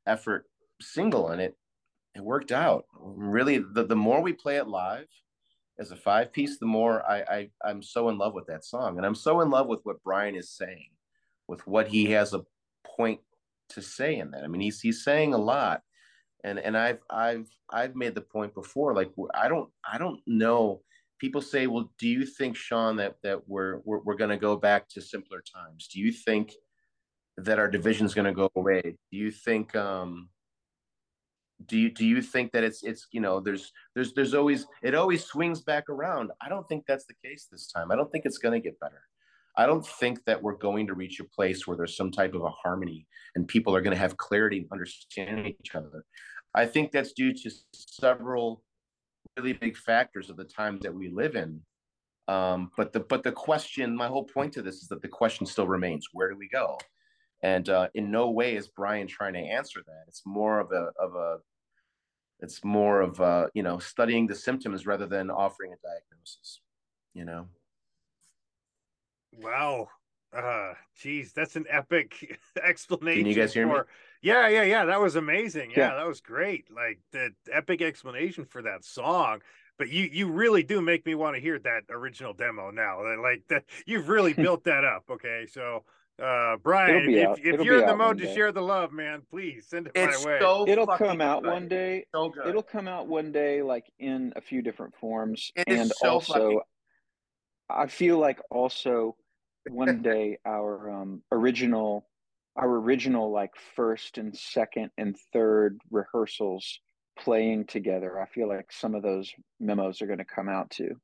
[0.06, 0.46] effort
[0.80, 1.28] single.
[1.28, 1.56] And it
[2.16, 2.86] it worked out.
[2.98, 5.06] Really, the, the more we play it live
[5.78, 8.96] as a five piece, the more I, I I'm so in love with that song,
[8.96, 10.90] and I'm so in love with what Brian is saying,
[11.46, 12.44] with what he has a
[12.96, 13.20] point
[13.70, 14.44] to say in that.
[14.44, 15.82] I mean, he's he's saying a lot,
[16.42, 18.94] and and I've I've I've made the point before.
[18.94, 20.80] Like I don't I don't know.
[21.18, 24.56] People say, well, do you think Shawn that that we're we're, we're going to go
[24.56, 25.88] back to simpler times?
[25.88, 26.52] Do you think
[27.36, 28.80] that our division is going to go away?
[29.10, 30.30] Do you think um
[31.64, 34.94] do you do you think that it's it's you know there's there's there's always it
[34.94, 36.30] always swings back around?
[36.40, 37.90] I don't think that's the case this time.
[37.90, 39.02] I don't think it's going to get better.
[39.56, 42.42] I don't think that we're going to reach a place where there's some type of
[42.42, 46.04] a harmony and people are going to have clarity and understanding each other.
[46.54, 48.62] I think that's due to several
[49.38, 51.62] really big factors of the times that we live in.
[52.28, 55.46] Um, but the but the question my whole point to this is that the question
[55.46, 56.76] still remains where do we go
[57.42, 60.04] and uh, in no way is Brian trying to answer that.
[60.08, 61.38] It's more of a of a
[62.40, 66.60] it's more of uh, you know studying the symptoms rather than offering a diagnosis.
[67.14, 67.46] You know.
[69.38, 69.88] Wow.
[70.36, 73.20] Uh geez, that's an epic explanation.
[73.24, 73.74] Can you guys hear for...
[73.74, 73.80] me?
[74.22, 74.84] Yeah, yeah, yeah.
[74.86, 75.70] That was amazing.
[75.70, 76.66] Yeah, yeah, that was great.
[76.74, 79.40] Like the epic explanation for that song
[79.78, 83.42] but you you really do make me want to hear that original demo now like
[83.48, 85.84] that you've really built that up okay so
[86.22, 89.88] uh, Brian, if, if you're in the mode to share the love, man, please send
[89.88, 90.38] it it's my way.
[90.40, 91.52] So it'll come out good.
[91.52, 92.06] one day.
[92.14, 92.46] So good.
[92.46, 96.32] It'll come out one day, like in a few different forms, it and so also,
[96.32, 96.60] fucking...
[97.68, 99.16] I feel like also
[99.68, 102.06] one day our um, original,
[102.56, 106.80] our original like first and second and third rehearsals
[107.18, 108.18] playing together.
[108.18, 110.94] I feel like some of those memos are going to come out too.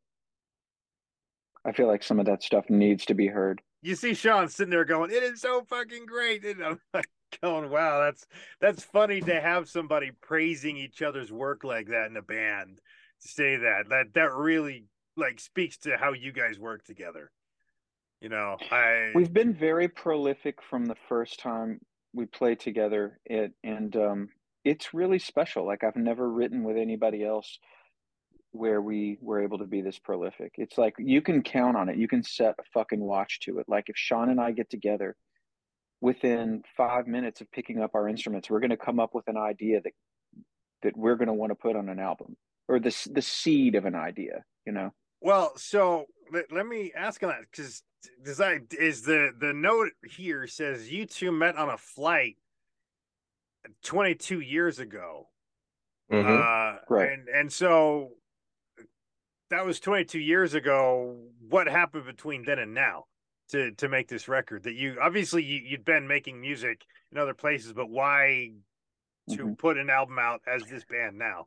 [1.66, 4.70] I feel like some of that stuff needs to be heard you see Shawn sitting
[4.70, 7.08] there going, "It is so fucking great," and I'm like
[7.42, 8.26] going, "Wow, that's
[8.60, 12.80] that's funny to have somebody praising each other's work like that in a band."
[13.22, 13.88] To say that.
[13.88, 17.30] That that really like speaks to how you guys work together.
[18.20, 21.80] You know, I we've been very prolific from the first time
[22.14, 23.18] we played together.
[23.24, 24.28] It and um,
[24.64, 25.66] it's really special.
[25.66, 27.58] Like I've never written with anybody else
[28.53, 30.53] where we were able to be this prolific.
[30.57, 31.96] It's like you can count on it.
[31.96, 33.66] You can set a fucking watch to it.
[33.68, 35.16] Like if Shawn and I get together,
[36.00, 39.36] within five minutes of picking up our instruments, we're going to come up with an
[39.36, 39.92] idea that
[40.82, 42.36] that we're going to want to put on an album
[42.68, 44.44] or the the seed of an idea.
[44.66, 44.92] You know.
[45.20, 47.82] Well, so let, let me ask on that because
[48.24, 52.36] does I is the the note here says you two met on a flight
[53.84, 55.28] 22 years ago.
[56.12, 56.28] Mm-hmm.
[56.28, 57.12] Uh, right.
[57.12, 58.11] And and so
[59.53, 61.14] that was 22 years ago.
[61.48, 63.05] What happened between then and now
[63.50, 64.64] to to make this record?
[64.64, 66.82] That you obviously you, you'd been making music
[67.12, 68.53] in other places, but why
[69.30, 69.53] to mm-hmm.
[69.55, 71.46] put an album out as this band now?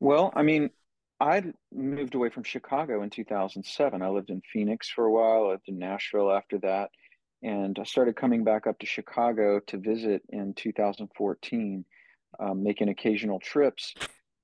[0.00, 0.70] Well, I mean,
[1.20, 4.02] I moved away from Chicago in 2007.
[4.02, 5.46] I lived in Phoenix for a while.
[5.46, 6.90] I lived in Nashville after that,
[7.40, 11.84] and I started coming back up to Chicago to visit in 2014,
[12.40, 13.94] um, making occasional trips.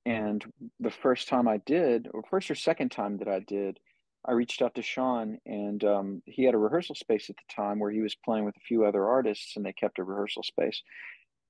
[0.05, 0.45] And
[0.81, 3.79] the first time I did, or first or second time that I did,
[4.25, 7.79] I reached out to Shawn, and um, he had a rehearsal space at the time
[7.79, 10.83] where he was playing with a few other artists, and they kept a rehearsal space.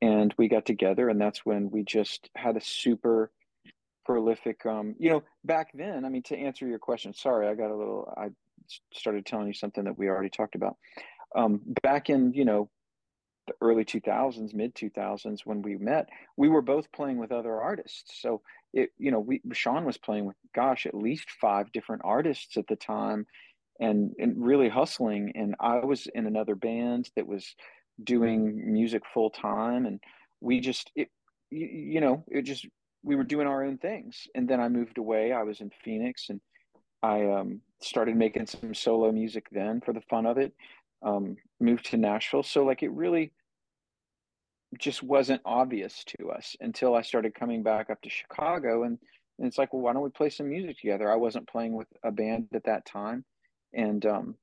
[0.01, 3.31] And we got together, and that's when we just had a super
[4.05, 4.65] prolific.
[4.67, 7.77] Um, you know, back then, I mean, to answer your question, sorry, I got a
[7.77, 8.13] little.
[8.17, 8.29] I
[8.93, 10.77] started telling you something that we already talked about.
[11.35, 12.71] Um, back in you know
[13.47, 18.21] the early 2000s, mid 2000s, when we met, we were both playing with other artists.
[18.21, 22.57] So it, you know, we Shawn was playing with, gosh, at least five different artists
[22.57, 23.27] at the time,
[23.81, 25.33] and and really hustling.
[25.35, 27.55] And I was in another band that was
[28.03, 30.01] doing music full time, and
[30.41, 31.09] we just, it,
[31.51, 32.67] you, you know, it just
[33.03, 34.29] we were doing our own things.
[34.35, 35.33] And then I moved away.
[35.33, 36.41] I was in Phoenix, and
[37.03, 40.55] I um, started making some solo music then for the fun of it
[41.03, 42.43] um, moved to Nashville.
[42.43, 43.33] So like it really
[44.79, 48.99] just wasn't obvious to us until I started coming back up to Chicago and,
[49.39, 51.11] and it's like, well, why don't we play some music together?
[51.11, 53.25] I wasn't playing with a band at that time.
[53.75, 54.35] And um,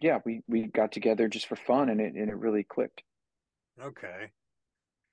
[0.00, 3.02] yeah, we, we got together just for fun and it, and it really clicked.
[3.82, 4.30] Okay.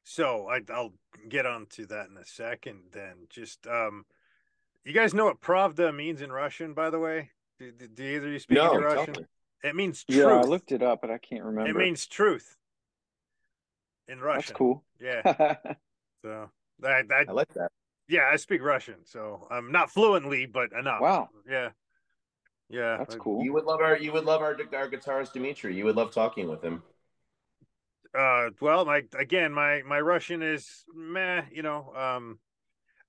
[0.03, 0.93] So I, I'll
[1.29, 3.27] get on to that in a second then.
[3.29, 4.05] Just, um,
[4.83, 7.29] you guys know what Pravda means in Russian, by the way?
[7.59, 9.27] Do, do either of you speak no, Russian?
[9.63, 10.25] It means truth.
[10.25, 11.69] Yeah, I looked it up, but I can't remember.
[11.69, 12.57] It means truth
[14.07, 14.39] in Russian.
[14.39, 14.83] That's cool.
[14.99, 15.21] Yeah.
[16.23, 16.49] so
[16.83, 17.69] I, I, I like that.
[18.07, 21.01] Yeah, I speak Russian, so I'm um, not fluently, but enough.
[21.01, 21.29] Wow.
[21.49, 21.69] Yeah.
[22.69, 22.97] Yeah.
[22.97, 23.43] That's cool.
[23.43, 25.75] You would love our you would love our our guitarist Dimitri.
[25.75, 26.83] You would love talking with him.
[28.13, 32.39] Uh well, my again, my my Russian is meh, you know, um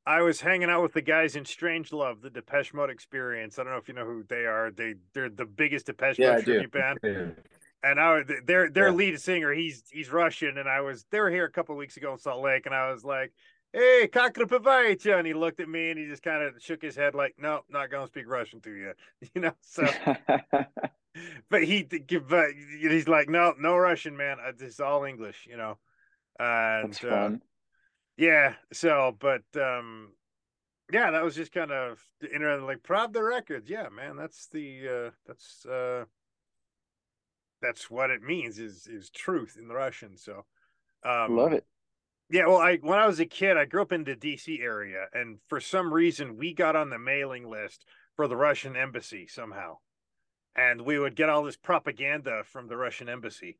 [0.04, 3.58] I was hanging out with the guys in Strangelove, the Depeche Mode Experience.
[3.58, 4.70] I don't know if you know who they are.
[4.70, 6.98] They they're the biggest Depeche yeah, Mode tribute band.
[7.02, 7.26] Yeah.
[7.84, 8.94] And I their their yeah.
[8.94, 12.12] lead singer, he's he's Russian, and I was they were here a couple weeks ago
[12.12, 13.32] in Salt Lake, and I was like,
[13.72, 17.14] "Hey, Kakrapavaicha," and he looked at me and he just kind of shook his head
[17.14, 18.92] like, "No, not gonna speak Russian to you,"
[19.34, 19.52] you know.
[19.62, 19.84] So,
[21.50, 21.82] but he
[22.28, 22.50] but
[22.80, 24.36] he's like, "No, no Russian, man.
[24.60, 25.78] It's all English," you know.
[26.38, 27.34] And That's uh, fun.
[27.34, 27.51] Uh,
[28.16, 30.10] yeah so but um
[30.92, 34.88] yeah that was just kind of interesting like prob the records yeah man that's the
[34.88, 36.04] uh that's uh
[37.60, 40.44] that's what it means is is truth in the russian so
[41.04, 41.64] um love it.
[42.30, 45.06] yeah well i when i was a kid i grew up in the dc area
[45.14, 49.76] and for some reason we got on the mailing list for the russian embassy somehow
[50.54, 53.58] and we would get all this propaganda from the russian embassy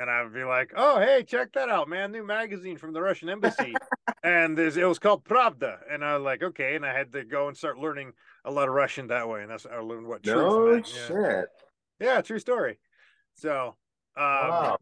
[0.00, 2.10] and I would be like, "Oh, hey, check that out, man!
[2.10, 3.74] New magazine from the Russian embassy."
[4.24, 7.48] and it was called Pravda, and I was like, "Okay," and I had to go
[7.48, 10.24] and start learning a lot of Russian that way, and that's how I learned what
[10.24, 11.48] no truth shit.
[12.00, 12.14] Yeah.
[12.14, 12.78] yeah, true story.
[13.34, 13.76] So,
[14.16, 14.78] um, wow.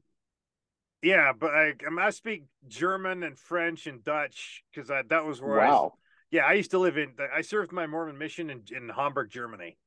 [1.03, 5.93] Yeah, but I, I speak German and French and Dutch because that was where wow.
[5.95, 5.99] I.
[6.31, 7.15] Yeah, I used to live in.
[7.35, 9.79] I served my Mormon mission in, in Hamburg, Germany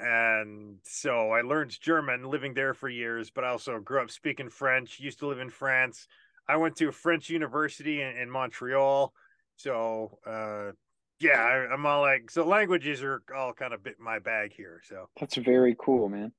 [0.00, 4.48] and so I learned German living there for years, but I also grew up speaking
[4.48, 4.98] French.
[5.00, 6.08] Used to live in France.
[6.48, 9.12] I went to a French university in, in Montreal.
[9.56, 10.72] So uh,
[11.20, 14.80] yeah, I, am all like, so languages are all kind of bit my bag here.
[14.88, 16.32] So that's very cool, man.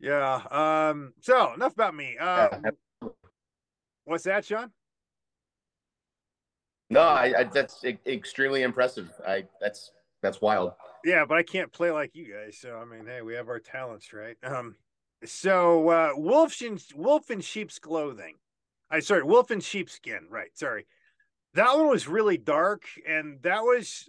[0.00, 0.40] Yeah.
[0.50, 1.12] Um.
[1.20, 2.16] So enough about me.
[2.18, 2.62] Um,
[4.04, 4.70] what's that, Shawn?
[6.90, 9.10] No, I, I that's extremely impressive.
[9.26, 9.90] I that's
[10.22, 10.72] that's wild.
[11.04, 12.58] Yeah, but I can't play like you guys.
[12.58, 14.36] So I mean, hey, we have our talents, right?
[14.42, 14.76] Um,
[15.24, 18.36] so uh, wolf in wolf in sheep's clothing.
[18.90, 20.26] I sorry, wolf in sheepskin.
[20.30, 20.56] Right.
[20.56, 20.86] Sorry,
[21.54, 24.08] that one was really dark, and that was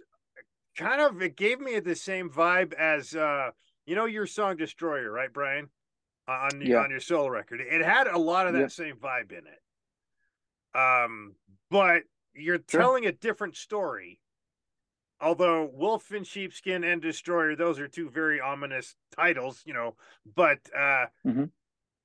[0.76, 3.50] kind of it gave me the same vibe as uh
[3.86, 5.68] you know your song Destroyer, right, Brian?
[6.28, 6.78] On Yeah.
[6.80, 7.60] on your solo record.
[7.60, 8.68] It had a lot of that Yeah.
[8.68, 10.78] same vibe in it.
[10.78, 11.34] Um,
[11.70, 12.02] but
[12.34, 12.80] you're Sure.
[12.80, 14.20] telling a different story.
[15.20, 19.96] Although Wolf in Sheepskin and Destroyer, those are two very ominous titles, you know.
[20.24, 21.50] But uh, Mhm.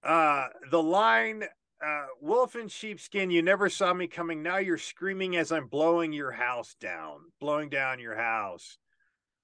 [0.04, 1.46] uh, the line
[1.82, 4.42] uh, Wolf in Sheepskin, you never saw me coming.
[4.42, 8.78] Now you're screaming as I'm blowing your house down, blowing down your house.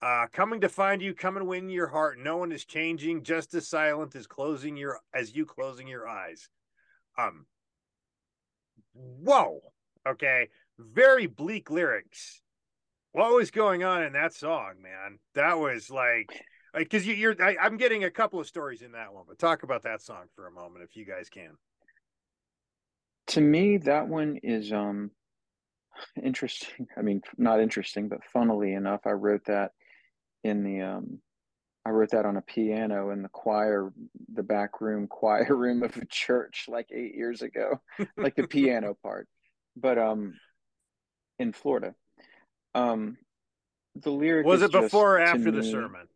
[0.02, 2.18] Uh, coming to find you, come and win your heart.
[2.18, 6.50] No one is changing, just as silent as closing your as you closing your eyes.
[7.18, 7.46] Um,
[8.94, 9.62] whoa,
[10.08, 10.50] okay,
[10.80, 12.41] very bleak lyrics.
[13.14, 15.20] What was going on in that song, man?
[15.36, 16.30] That was like,
[16.74, 19.64] because you, you're, I, I'm getting a couple of stories in that one, but talk
[19.64, 21.52] about that song for a moment if you guys can.
[23.28, 25.12] To me, that one is um
[26.24, 26.88] interesting.
[26.98, 29.72] I mean, not interesting, but funnily enough, I wrote that
[30.44, 31.20] in the um
[31.86, 33.92] I wrote that on a piano in the choir,
[34.34, 37.82] the back room choir room of a church like eight years ago,
[38.16, 39.28] like the piano part.
[39.76, 40.34] But um
[41.40, 41.96] in Florida.
[42.76, 43.18] Um
[43.96, 46.08] the lyric Was it before or after the me- sermon?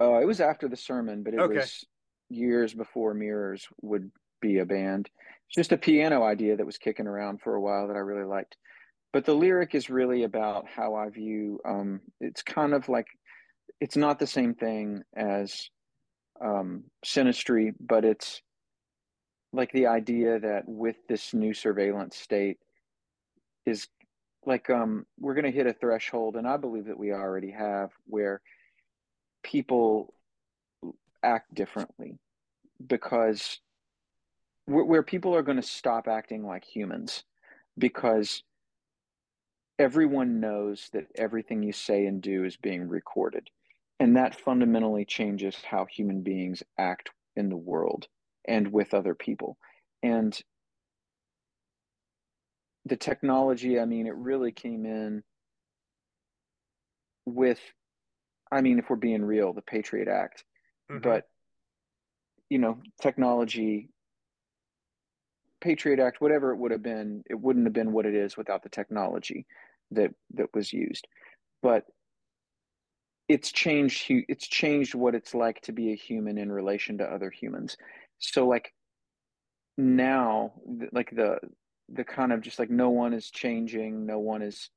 [0.00, 1.58] Uh, it was after the sermon, but it Okay.
[1.58, 1.84] was
[2.30, 4.10] years before MIIRRORS would
[4.40, 5.10] be a band.
[5.46, 8.26] It's just a piano idea that was kicking around for a while that I really
[8.26, 8.56] liked.
[9.12, 11.60] But the lyric is really about how I view.
[11.64, 13.06] Um, it's kind of like
[13.80, 15.68] it's not the same thing as
[16.40, 18.40] um, Sinistry, but it's
[19.52, 22.58] like the idea that with this new surveillance state
[23.66, 23.88] is
[24.48, 27.90] like um, we're going to hit a threshold, and I believe that we already have,
[28.06, 28.40] where
[29.42, 30.14] people
[31.22, 32.18] act differently
[32.84, 33.60] because
[34.66, 37.24] where, where people are going to stop acting like humans
[37.76, 38.42] because
[39.78, 43.48] everyone knows that everything you say and do is being recorded
[44.00, 48.06] and that fundamentally changes how human beings act in the world
[48.46, 49.58] and with other people.
[50.02, 50.38] And
[52.88, 55.22] the technology i mean it really came in
[57.26, 57.60] with
[58.50, 60.44] i mean if we're being real the patriot act.
[60.90, 61.02] Mhm.
[61.02, 61.28] but
[62.48, 63.90] you know technology
[65.60, 68.62] patriot act whatever it would have been it wouldn't have been what it is without
[68.62, 69.46] the technology
[69.90, 71.06] that that was used.
[71.62, 71.84] But
[73.28, 77.30] it's changed it's changed what it's like to be a human in relation to other
[77.30, 77.76] humans.
[78.18, 78.72] So like
[79.76, 80.52] now
[80.92, 81.38] like the
[81.92, 84.70] the kind of just like no one is changing no one is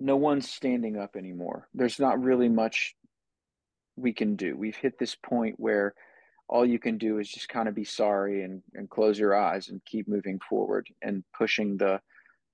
[0.00, 1.68] no one's standing up anymore.
[1.72, 2.94] There's not really much
[3.96, 4.56] we can do.
[4.56, 5.94] We've hit this point where
[6.48, 9.68] all you can do is just kind of be sorry and, and close your eyes
[9.68, 12.00] and keep moving forward and pushing the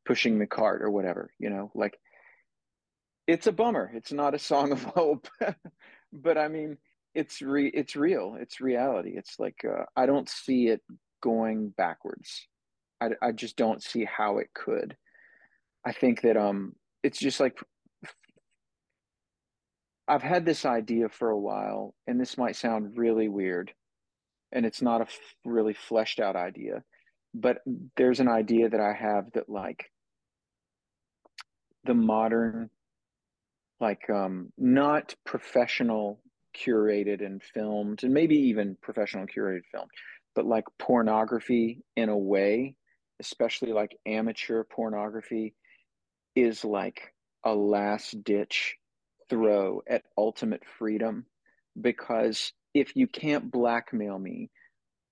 [0.06, 1.70] pushing the cart or whatever you know?
[1.74, 1.98] Like
[3.26, 3.90] it's a bummer.
[3.94, 5.28] It's not a song of hope.
[6.12, 6.76] But i mean
[7.14, 8.36] it's re it's real.
[8.38, 9.14] It's reality.
[9.16, 10.82] It's like uh, i don't see it
[11.22, 12.46] going backwards
[13.01, 14.96] I, I just don't see how it could.
[15.84, 17.59] I think that um it's just like
[20.09, 23.72] i've had this idea for a while and this might sound really weird
[24.53, 26.82] and it's not a f- really fleshed out idea
[27.34, 27.59] but
[27.96, 29.90] there's an idea that i have that like
[31.84, 32.68] the modern
[33.80, 36.20] like um not professional
[36.57, 39.86] curated and filmed and maybe even professional curated film
[40.34, 42.74] but like pornography in a way
[43.20, 45.54] especially like amateur pornography
[46.34, 47.14] is like
[47.44, 48.76] a last ditch
[49.28, 51.24] throw at ultimate freedom
[51.80, 54.50] because if you can't blackmail me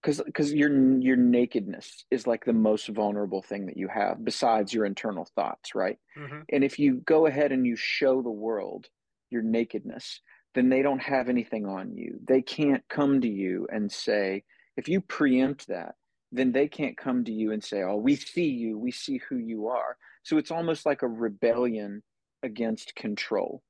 [0.02, 4.72] because because your your nakedness is like the most vulnerable thing that you have besides
[4.72, 6.44] your internal thoughts right Mhm.
[6.52, 8.88] and if you go ahead and you show the world
[9.30, 10.20] your nakedness
[10.54, 14.44] then they don't have anything on you they can't come to you and say
[14.76, 15.94] if you preempt that
[16.33, 18.79] then they can't come to you and say oh we see you.
[18.79, 19.97] We see who you are.
[20.22, 22.03] So it's almost like a rebellion
[22.43, 23.62] against control.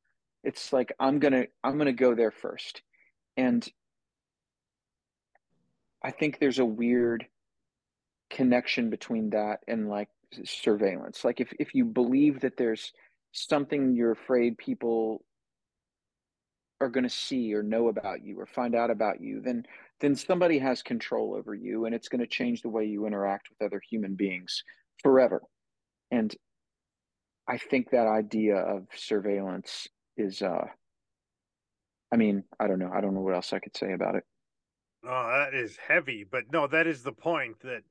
[0.44, 2.82] It's like i'm gonna i'm gonna go there first.
[3.36, 3.66] And
[6.02, 7.26] I think there's a weird
[8.30, 10.08] connection between that and like
[10.44, 11.24] surveillance.
[11.24, 12.92] Like if if you believe that there's
[13.32, 15.22] something you're afraid people
[16.80, 19.64] are going to see or know about you or find out about you, then
[20.00, 23.48] then somebody has control over you and it's going to change the way you interact
[23.50, 24.62] with other human beings
[25.02, 25.42] forever.
[26.10, 26.34] And
[27.48, 30.66] I think that idea of surveillance is uh
[32.12, 32.90] I mean, I don't know.
[32.92, 34.24] I don't know what else I could say about it.
[35.04, 37.82] Oh, that is heavy, but no, that is the point that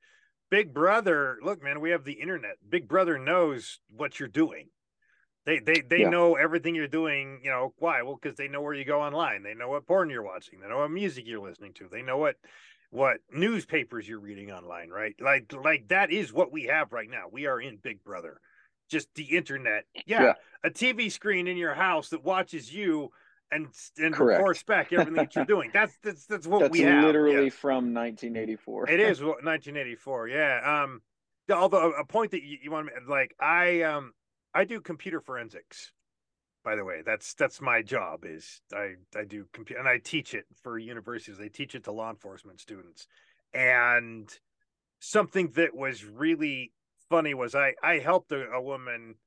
[0.49, 2.55] Big Brother, look, man, we have the internet.
[2.67, 4.69] Big Brother knows what you're doing.
[5.47, 6.09] They they they Yeah.
[6.09, 7.39] know everything you're doing.
[7.41, 8.01] You know why?
[8.03, 9.41] Well, because they know where you go online.
[9.43, 10.59] They know what porn you're watching.
[10.59, 11.87] They know what music you're listening to.
[11.89, 12.35] They know what
[12.89, 14.89] what newspapers you're reading online.
[14.89, 15.15] Right?
[15.19, 17.23] Like like that is what we have right now.
[17.31, 18.39] We are in Big Brother.
[18.89, 19.85] Just the internet.
[20.05, 20.33] Yeah, Yeah.
[20.63, 23.09] a TV screen in your house that watches you
[23.49, 23.67] and
[23.97, 24.39] and Correct.
[24.39, 25.71] reports back everything that you're doing.
[25.73, 27.05] That's that's that's what That's we have.
[27.05, 27.49] literally Yeah.
[27.51, 28.89] from 1984.
[28.89, 30.27] It is 1984.
[30.27, 30.83] Yeah.
[30.83, 31.01] Um.
[31.49, 34.11] Although a point that you, you want to like, I um,
[34.57, 35.91] I do computer forensics.
[36.63, 38.25] By the way, that's that's my job.
[38.25, 41.39] Is I I do computer and I teach it for universities.
[41.39, 43.05] I teach it to law enforcement students.
[43.53, 44.27] And
[44.99, 46.71] something that was really
[47.07, 49.17] funny was I I helped a, a woman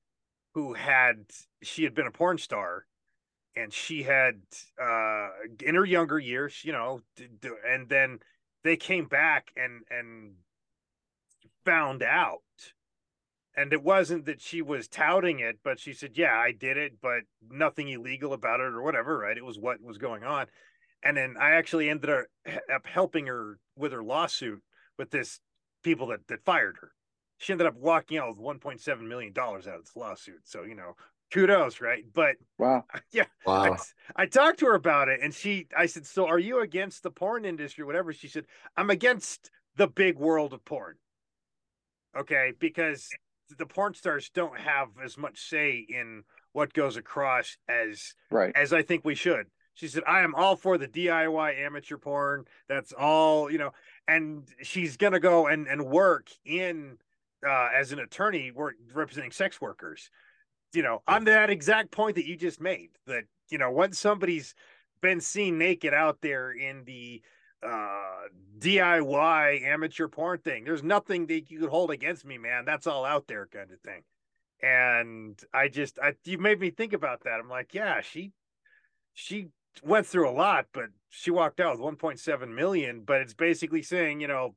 [0.55, 1.27] who had
[1.63, 2.87] she had been a porn star
[3.55, 4.41] and she had
[4.83, 5.29] uh
[5.65, 7.01] in her younger years you know
[7.69, 8.19] and then
[8.65, 10.35] they came back and and
[11.65, 12.43] found out
[13.61, 16.95] and it wasn't that she was touting it but she said yeah i did it
[17.03, 20.47] but nothing illegal about it or whatever right it was what was going on
[21.03, 22.25] and then i actually ended up
[22.75, 24.63] up helping her with her lawsuit
[24.99, 25.41] with this
[25.83, 26.93] people that that fired her
[27.39, 30.75] she ended up walking out with 1.7 million dollars out of this lawsuit so you
[30.75, 30.95] know
[31.33, 32.85] kudos right but Wow.
[33.13, 33.77] yeah Wow.
[34.17, 37.03] I, I talked to her about it and she I said, So are you against
[37.03, 38.13] the porn industry, whatever?
[38.13, 38.45] She said,
[38.77, 40.97] I'm against the big world of porn.
[42.19, 43.09] Okay, because
[43.59, 46.23] the porn stars don't have as much say in
[46.53, 48.53] what goes across as Right.
[48.55, 49.47] as I think we should.
[49.75, 52.45] She said, I am all for the DIY amateur porn.
[52.69, 53.71] That's all, you know,
[54.09, 56.99] and she's gonna go and, and work in
[57.47, 60.11] uh as an attorney work representing sex workers
[60.73, 64.55] you know, on that exact point that you just made, that you know, once somebody's
[65.03, 67.23] been seen naked out there in the
[67.63, 72.65] uh DIY amateur porn thing, there's nothing that you could hold against me, man.
[72.65, 74.03] That's all out there, kind of thing.
[74.63, 77.41] And I just, I you made me think about that.
[77.41, 78.33] I'm like, yeah, she,
[79.15, 79.49] she
[79.83, 83.03] went through a lot, but she walked out with 1.7 million.
[83.05, 84.55] But it's basically saying, you know,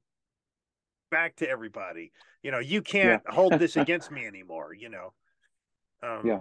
[1.10, 4.74] back to everybody, you know, you can't hold this against me anymore.
[4.74, 5.14] You know.
[6.02, 6.40] Um, Yeah.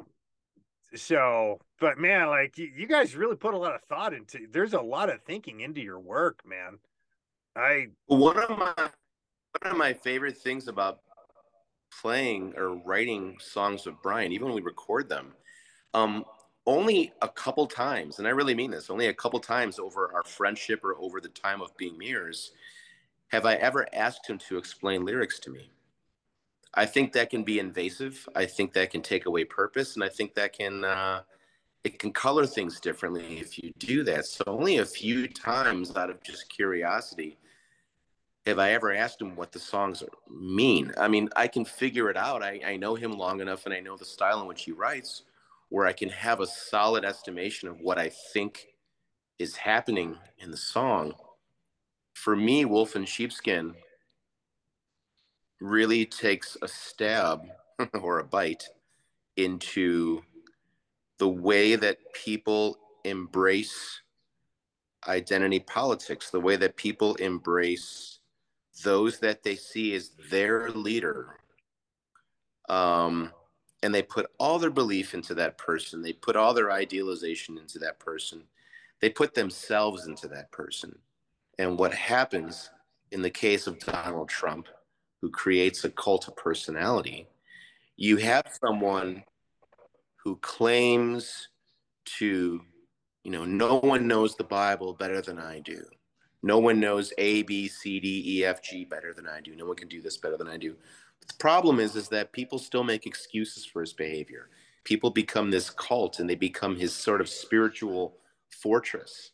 [0.95, 4.47] So, but man, like you, you guys really put a lot of thought into.
[4.51, 6.78] There's a lot of thinking into your work, man.
[7.57, 11.01] I One of my one of my favorite things about
[12.01, 15.34] playing or writing songs with Brian, even when we record them,
[15.95, 16.24] um,
[16.66, 20.22] only a couple times, and I really mean this, only a couple times over our
[20.22, 22.51] friendship or over the time of being MIIRRORS,
[23.28, 25.70] have I ever asked him to explain lyrics to me.
[26.74, 28.28] I think that can be invasive.
[28.34, 31.22] I think that can take away purpose, and I think that can uh,
[31.84, 34.26] it can color things differently if you do that.
[34.26, 37.38] So only a few times out of just curiosity
[38.46, 40.92] have I ever asked him what the songs mean.
[40.96, 42.42] I mean, I can figure it out.
[42.42, 45.22] I, I know him long enough, and I know the style in which he writes,
[45.68, 48.74] where I can have a solid estimation of what I think
[49.38, 51.14] is happening in the song.
[52.14, 53.74] For me, Wolf and Sheepskin
[55.62, 57.42] really takes a stab
[58.00, 58.64] or a bite
[59.36, 60.22] into
[61.18, 64.00] the way that people embrace
[65.08, 68.18] identity politics, the way that people embrace
[68.84, 71.38] those that they see as their leader.
[72.68, 73.32] Um,
[73.82, 77.78] and they put all their belief into that person, they put all their idealization into
[77.80, 78.44] that person,
[79.00, 80.96] they put themselves into that person.
[81.58, 82.70] And what happens
[83.10, 84.68] in the case of Donald Trump,
[85.22, 87.28] who creates a cult of personality,
[87.96, 89.22] you have someone
[90.16, 91.48] who claims
[92.04, 92.60] to,
[93.22, 95.84] you know, no one knows the Bible better than I do.
[96.42, 99.54] No one knows A, B, C, D, E, F, G better than I do.
[99.54, 100.74] No one can do this better than I do.
[101.20, 104.48] But the problem is, is that people still make excuses for his behavior.
[104.82, 108.16] People become this cult and they become his sort of spiritual
[108.50, 109.30] fortress.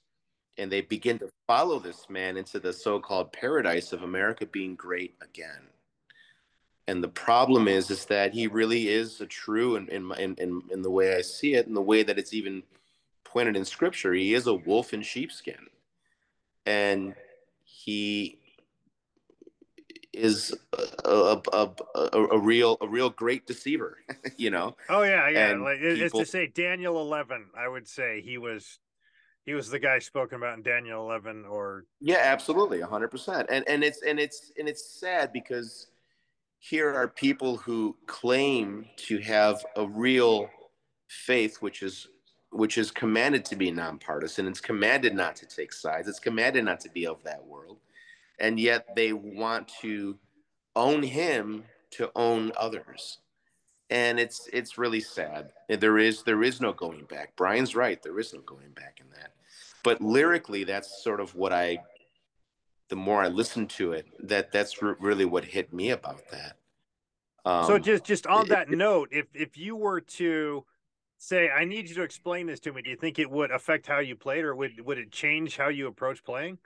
[0.58, 4.74] And they begin to follow this man into the so called paradise of America being
[4.74, 5.68] great again
[6.88, 10.82] and the problem is is that he really is a true in in, in in
[10.82, 12.62] the way I see it, and the way that it's even
[13.24, 14.14] pointed in scripture.
[14.14, 15.66] He is a wolf in sheepskin,
[16.64, 17.14] and
[17.62, 18.38] he
[20.14, 20.54] is
[21.04, 23.98] a, a, a, a, real a real great deceiver.
[24.38, 27.48] you know, oh yeah yeah And like it's people- to say Daniel eleven.
[27.54, 28.78] I would say he was
[29.44, 33.46] he was the guy spoken about in Daniel eleven or Yeah, absolutely, hundred percent.
[33.50, 35.88] And and it's and it's and it's sad because
[36.58, 40.50] here are people who claim to have a real
[41.08, 42.08] faith, which is
[42.52, 44.46] which is commanded to be nonpartisan.
[44.46, 46.08] It's commanded not to take sides.
[46.08, 47.78] It's commanded not to be of that world,
[48.40, 50.18] and yet they want to
[50.76, 53.18] own him to own others.
[53.90, 55.50] and it's it's really sad.
[55.68, 57.36] There is there is no going back.
[57.36, 58.02] Brian's right.
[58.02, 59.32] There is no going back in that.
[59.82, 61.78] But lyrically, that's sort of what I.
[62.88, 66.56] The more I listen to it, that that's re- really what hit me about that.
[67.44, 70.64] Um, so just just on that it, note, if if you were to
[71.18, 73.86] say, I need you to explain this to me, do you think it would affect
[73.86, 76.58] how you played, or would would it change how you approach playing?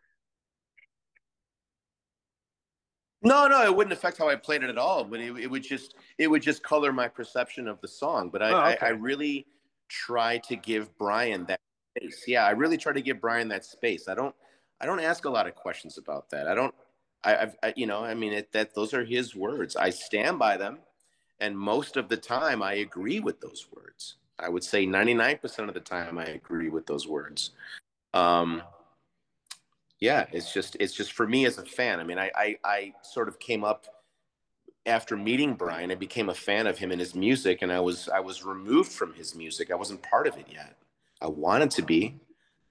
[3.24, 5.04] No, no, it wouldn't affect how I played it at all.
[5.04, 8.28] But it, it would just it would just color my perception of the song.
[8.28, 8.86] But I, oh, okay.
[8.86, 9.46] I, I really
[9.88, 11.60] try to give Brian that
[11.96, 12.24] space.
[12.26, 14.08] Yeah, I really try to give Brian that space.
[14.08, 14.34] I don't
[14.83, 16.49] I don't ask a lot of questions about that.
[16.49, 16.74] I don't
[17.24, 19.76] I, I've I, you know I mean it, that those are his words.
[19.76, 20.78] I stand by them,
[21.41, 24.16] and most of the time I agree with those words.
[24.39, 27.51] I would say 99% of the time I agree with those words.
[28.12, 28.62] Um,
[30.01, 32.01] yeah, it's just it's just for me as a fan.
[32.01, 33.87] I mean, I, I, I sort of came up
[34.85, 35.93] after meeting Brian.
[35.93, 38.91] I became a fan of him and his music, and I was I was removed
[38.91, 39.70] from his music.
[39.70, 40.76] I wasn't part of it yet.
[41.20, 42.16] I wanted to be,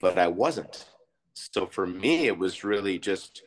[0.02, 0.86] but I wasn't.
[1.34, 3.44] So for me, it was really just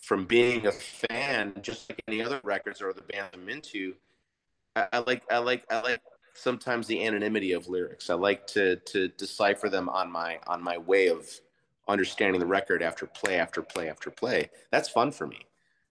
[0.00, 3.94] from being a fan, just like any other records or the band I'm into.
[4.76, 6.00] I, I like I like I like
[6.34, 8.10] sometimes the anonymity of lyrics.
[8.10, 11.28] I like to to decipher them on my on my way of
[11.88, 14.50] understanding the record after play after play after play.
[14.70, 15.46] That's fun for me.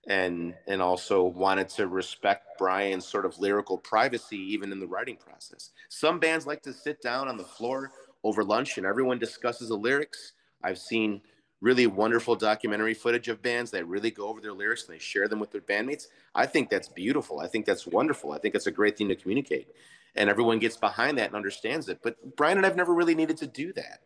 [0.08, 5.18] And and also wanted to respect Brian's sort of lyrical privacy even in the writing
[5.18, 5.72] process.
[5.90, 7.92] Some bands like to sit down on the floor
[8.24, 10.34] over lunch and everyone discusses the lyrics.
[10.64, 11.22] I've seen
[11.62, 15.28] really wonderful documentary footage of bands that really go over their lyrics and they share
[15.28, 16.08] them with their bandmates.
[16.36, 17.40] I think that's beautiful.
[17.40, 18.34] I think that's wonderful.
[18.34, 19.70] I think it's a great thing to communicate.
[20.16, 22.00] And everyone gets behind that and understands it.
[22.04, 24.02] But Brian and I've never really needed to do that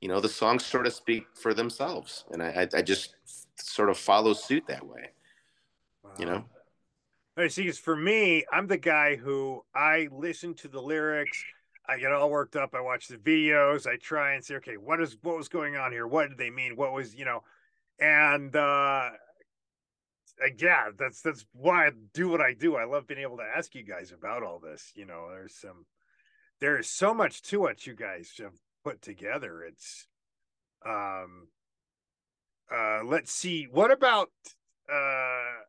[0.00, 3.16] you know the songs sort of speak for themselves and i i, just
[3.56, 5.10] sort of follow suit that way
[6.04, 6.10] wow.
[6.18, 6.44] you know
[7.38, 11.42] I see because for me i'm the guy who i listen to the lyrics
[11.88, 15.00] i get all worked up i watch the videos i try and say okay what
[15.00, 17.40] is what was going on here what did they mean what was you know
[17.98, 19.10] and uh
[20.58, 23.74] yeah that's that's why i do what i do i love being able to ask
[23.74, 25.86] you guys about all this you know there's some
[26.60, 29.62] there's so much to what you guys have put together.
[29.62, 30.06] It's
[30.84, 31.48] um
[32.72, 33.66] uh let's see.
[33.70, 34.30] What about
[34.90, 35.62] uh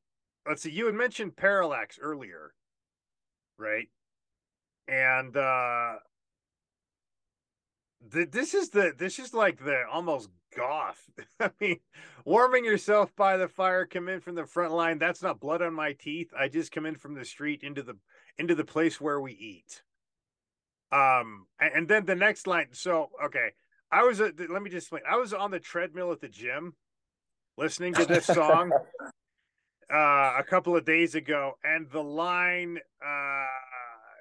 [0.48, 2.54] let's see, you had mentioned parallax earlier,
[3.58, 3.90] right?
[4.88, 5.96] And uh
[8.02, 11.10] this is the this is like the almost goth.
[11.40, 11.80] I mean,
[12.26, 14.98] warming yourself by the fire, come in from the front line.
[14.98, 16.32] That's not blood on my teeth.
[16.38, 17.98] I just come in from the street into the
[18.38, 19.82] into the place where we eat.
[20.92, 22.68] Um, and then the next line.
[22.72, 23.50] So, okay,
[23.92, 25.04] I was, uh, let me just explain.
[25.10, 26.76] I was on the treadmill at the gym
[27.58, 28.72] listening to this song
[29.94, 33.46] uh, a couple of days ago, and the line, uh,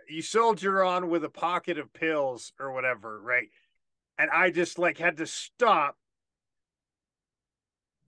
[0.09, 3.49] you soldier on with a pocket of pills or whatever, right?
[4.19, 5.97] And I just like had to stop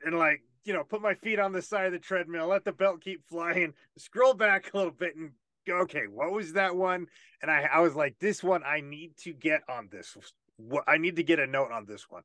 [0.05, 2.73] and like, you know, put my feet on the side of the treadmill, let the
[2.73, 5.33] belt keep flying, scroll back a little bit and
[5.67, 7.07] go, okay, what was that one?
[7.43, 10.17] And I, I was like, this one, I need to get on this.
[10.57, 12.23] What I need to get a note on this one.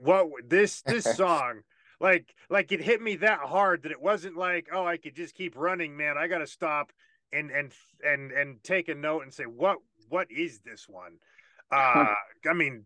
[0.00, 1.60] What this this song,
[2.00, 5.34] like like it hit me that hard that it wasn't like, oh, I could just
[5.34, 6.18] keep running, man.
[6.18, 6.92] I got to stop
[7.32, 7.72] and and
[8.04, 11.12] and and take a note and say, what what is this one?
[11.74, 12.04] Uh,
[12.46, 12.84] I mean,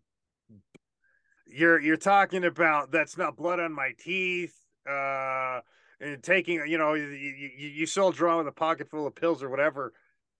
[1.47, 4.55] you're you're talking about that's not blood on my teeth.
[4.88, 5.61] Uh,
[6.01, 9.42] and taking you know you, you, you soldier on with a pocket full of pills
[9.42, 9.92] or whatever.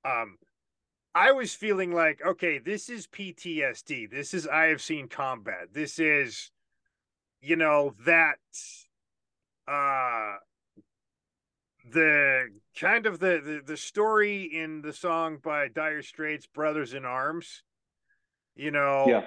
[0.04, 0.38] Um
[1.14, 5.72] i was feeling like okay this is ptsd this is i have seen combat.
[5.72, 6.50] This is
[7.40, 8.36] you know that
[9.66, 10.36] uh
[11.90, 12.48] the
[12.78, 17.62] kind of the, the the story in the song by dire straits brothers in arms
[18.54, 19.22] you know yeah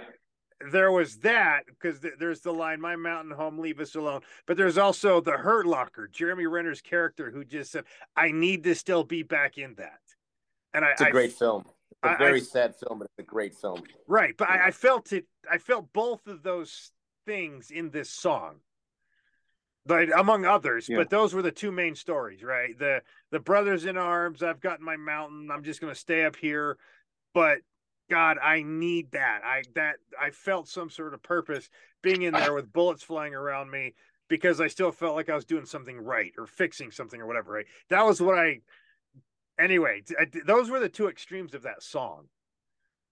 [0.72, 4.57] there was that because th- there's the line "My mountain home, leave us alone," but
[4.57, 7.86] there's also the Hurt Locker, Jeremy Renner's character, who just said,
[8.16, 9.99] "I need to still be back in that."
[10.74, 11.64] And I, it's a I, great film.
[12.03, 13.84] It's a very I, sad film, but it's a great film.
[14.07, 15.26] Right, but I, I felt it.
[15.49, 16.91] I felt both of those
[17.26, 18.55] things in this song
[19.86, 20.97] but among others yeah.
[20.97, 23.01] but those were the two main stories right the
[23.32, 26.78] the brothers in arms i've got my mountain i'm just going to stay up here
[27.34, 27.60] but
[28.10, 29.41] God, I need that.
[29.43, 31.70] I that I felt some sort of purpose
[32.01, 33.93] being in there with bullets flying around me
[34.28, 37.51] because I still felt like I was doing something right or fixing something or whatever.
[37.51, 37.66] Right?
[37.89, 38.60] That was what I.
[39.60, 42.28] Anyway, I, those were the two extremes of that song,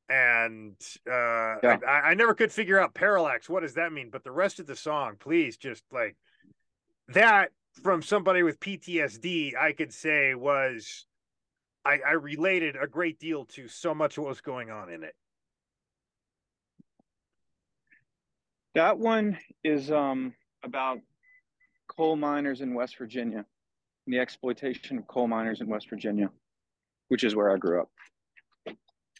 [0.09, 0.75] and
[1.05, 1.77] uh, yeah.
[1.85, 3.49] I, I never could figure out parallax.
[3.49, 4.09] What does that mean?
[4.09, 6.15] But the rest of the song, please, just like
[7.09, 7.51] that
[7.83, 11.05] from somebody with PTSD, I could say was
[11.87, 15.15] I, I related a great deal to so much what was going on in it.
[18.75, 20.33] That one is um,
[20.63, 20.99] about
[21.87, 23.45] coal miners in West Virginia,
[24.05, 26.29] and the exploitation of coal miners in West Virginia,
[27.07, 27.89] which is where I grew up.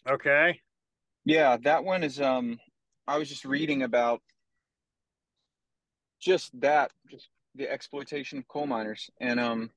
[0.06, 0.60] Okay.
[1.24, 2.58] Yeah, that one is um
[3.06, 4.20] I was just reading about
[6.20, 9.10] just that, just the exploitation of coal miners.
[9.20, 9.70] And um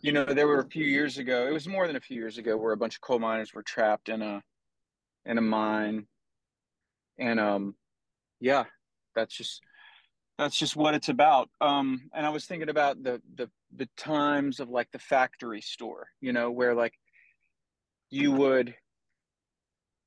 [0.00, 2.38] you know, there were a few years ago, it was more than a few years
[2.38, 4.42] ago where a bunch of coal miners were trapped in a
[5.26, 6.06] in a mine.
[7.18, 7.74] And um
[8.40, 8.64] yeah,
[9.14, 9.60] that's just
[10.38, 11.50] that's just what it's about.
[11.60, 16.08] Um and I was thinking about the the the times of like the factory store,
[16.20, 16.94] you know, where like
[18.10, 18.74] you would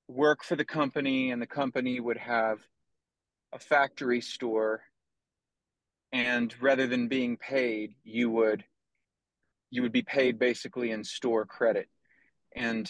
[0.07, 2.59] work for the company and the company would have
[3.53, 4.81] a factory store
[6.11, 8.63] and rather than being paid you would
[9.76, 11.88] you would be paid basically in store credit.
[12.55, 12.89] And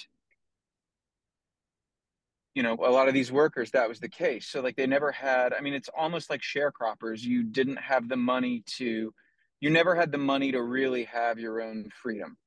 [2.54, 4.48] you know a lot of these workers that was the case.
[4.48, 7.22] So like they never had i mean it's almost like sharecroppers.
[7.22, 9.14] You didn't have the money to
[9.60, 12.38] you never had the money to really have your own freedom.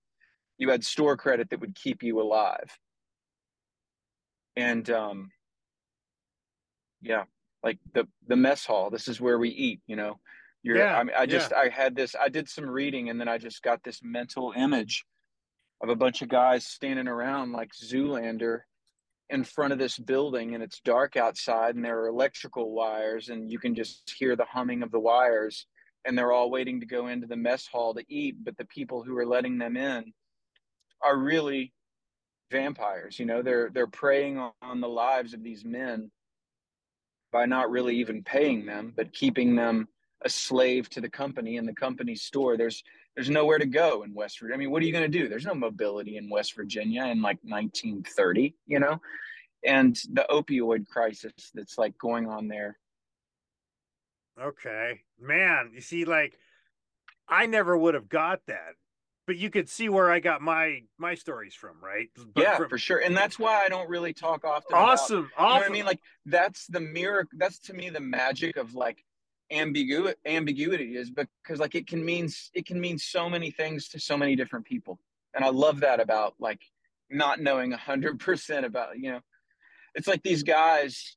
[0.57, 2.79] You had store credit that would keep you alive.
[4.57, 5.31] And um
[7.03, 7.25] yeah
[7.63, 10.19] like the the mess hall this is where we eat you know
[10.69, 11.59] you're Yeah, i mean i just yeah.
[11.59, 15.05] i had this i did some reading and then i just got this mental image
[15.81, 18.61] of a bunch of guys standing around like zoolander
[19.31, 23.51] in front of this building and it's dark outside and there are electrical wires and
[23.51, 25.67] you can just hear the humming of the wires
[26.05, 29.03] and they're all waiting to go into the mess hall to eat but the people
[29.03, 30.13] who are letting them in
[31.03, 31.73] are really
[32.51, 36.11] vampires you know they're they're preying on the lives of these men
[37.33, 39.89] by not really even paying them but keeping them
[40.23, 42.83] a slave to the company and the company store there's
[43.15, 45.29] there's nowhere to go in west virginia i mean what are you going to do
[45.29, 49.01] there's no mobility in west virginia in like 1930 you know
[49.65, 52.79] and the opioid crisis that's like going on there
[54.41, 55.01] Okay.
[55.21, 56.39] Man, you see, like
[57.29, 58.75] I never would have got that.
[59.27, 62.09] But you could see where I got my my stories from, right?
[62.35, 65.17] But yeah from- for sure and that's why i don't really talk often about- awesome.
[65.17, 65.71] you know awesome.
[65.71, 69.05] i mean like that's the miracle that's to me the magic of like
[69.51, 73.99] ambiguity ambiguity is because like it can mean it can mean so many things to
[73.99, 74.99] so many different people.
[75.35, 76.61] And i love that about like
[77.11, 79.21] not knowing 100% about you know
[79.95, 81.17] it's like these guys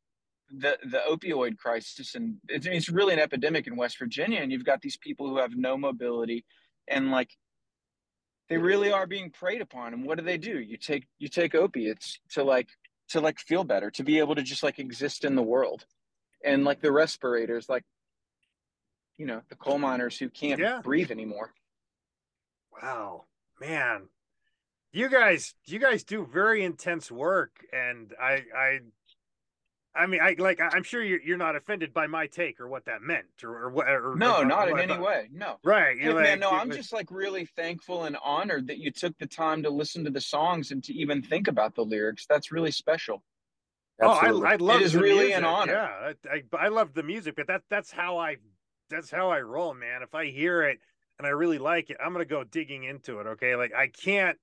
[0.49, 4.65] the the opioid crisis and it's, it's really an epidemic in west virginia and you've
[4.65, 6.45] got these people who have no mobility
[6.87, 7.29] and like
[8.51, 9.93] they really are being preyed upon.
[9.93, 10.59] And what do they do?
[10.59, 12.67] You take you take opiates to like
[13.09, 15.85] to like feel better to be able to just like exist in the world.
[16.43, 17.83] And like the respirators like
[19.21, 20.81] you know the coal miners who can't Yeah.
[20.83, 21.53] breathe anymore
[22.81, 23.25] Wow,
[23.59, 24.07] man,
[24.91, 28.79] you guys, you guys do very intense work, and I, I,
[29.93, 32.85] I mean, I like, I'm sure you're you're not offended by my take or what
[32.85, 33.87] that meant, or, or what?
[33.87, 36.49] Or, no or not in what- any way no Right, Hey, you're man like, no
[36.49, 40.11] i'm just like really thankful and honored that you took the time to listen to
[40.11, 43.21] the songs and to even think about the lyrics that's really special
[44.03, 45.37] Oh, I, I love It is the really music.
[45.37, 45.73] an honor.
[45.73, 48.37] Yeah, I, I, I love the music, but that that's how I
[48.91, 50.03] that's how I roll, man.
[50.03, 50.79] If I hear it
[51.17, 53.27] and I really like it, I'm gonna go digging into it.
[53.27, 54.37] Okay, like I can't.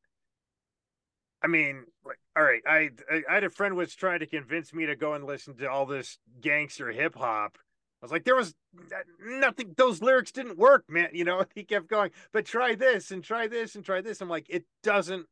[1.41, 4.73] I mean, like, all right, I I, I had a friend was trying to convince
[4.73, 7.59] me to go and listen to all this gangster hip hop.
[8.01, 8.55] I was like, there was
[9.21, 11.11] nothing; those lyrics didn't work, man.
[11.13, 14.21] You know, he kept going, but try this and try this and try this.
[14.21, 15.27] I'm like, it doesn't.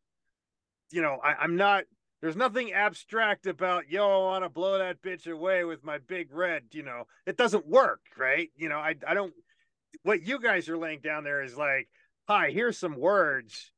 [0.93, 1.85] You know, I, I'm not
[2.27, 6.27] there's nothing abstract about yo i want to blow that bitch away with my big
[6.33, 7.05] red you know?
[7.25, 8.51] It doesn't work right?
[8.57, 9.33] You know i i don't
[10.03, 11.89] what you guys are laying down there is like
[12.27, 13.71] hi here's some words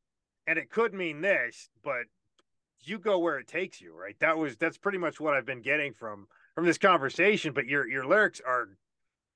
[0.47, 2.05] and it could mean this but
[2.81, 4.17] you go where it takes you right?
[4.21, 7.87] That was that's pretty much what i've been getting from from this conversation but your
[7.87, 8.71] your lyrics are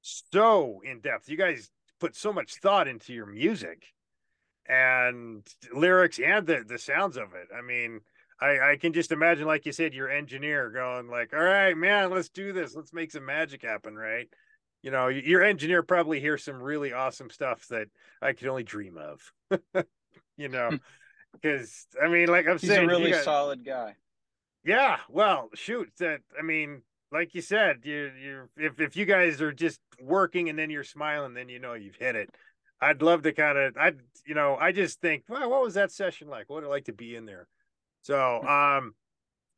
[0.01, 1.28] so in depth.
[1.28, 1.70] You guys
[2.01, 3.89] put so much thought into your music
[4.66, 7.48] and lyrics and the the sounds of it.
[7.55, 8.01] I mean
[8.43, 12.10] I, I can just imagine, like you said, your engineer going like, "All right, man,
[12.10, 12.74] let's do this.
[12.74, 14.28] Let's make some magic happen." Right?
[14.82, 17.86] You know, your engineer probably hears some really awesome stuff that
[18.20, 19.32] I could only dream of.
[20.36, 20.77] you know, hmm.
[21.32, 23.94] because I mean, like I'm he's saying, a really got- solid guy
[24.64, 29.43] yeah, well, shoot, that I mean, like you said, you you if if you guys
[29.43, 32.31] are just working and then you're smiling, then you know you've hit it.
[32.81, 35.90] I'd love to kind of I'd you know, I just think, wow, what was that
[35.90, 36.48] session like?
[36.48, 37.48] What would it like to be in there?
[38.03, 38.95] So um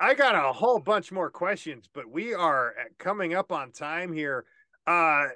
[0.01, 4.45] I got a whole bunch more questions, but we are coming up on time here.
[4.87, 5.27] Uh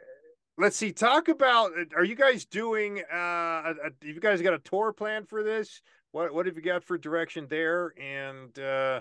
[0.57, 4.59] let's see, talk about are you guys doing uh a, a, you guys got a
[4.61, 5.81] tour plan for this?
[6.13, 7.95] what what have you got for direction there?
[8.01, 9.01] And uh...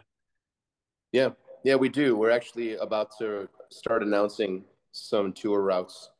[1.11, 1.29] yeah,
[1.63, 2.15] yeah, we do.
[2.15, 6.11] We're actually about to start announcing some tour routes.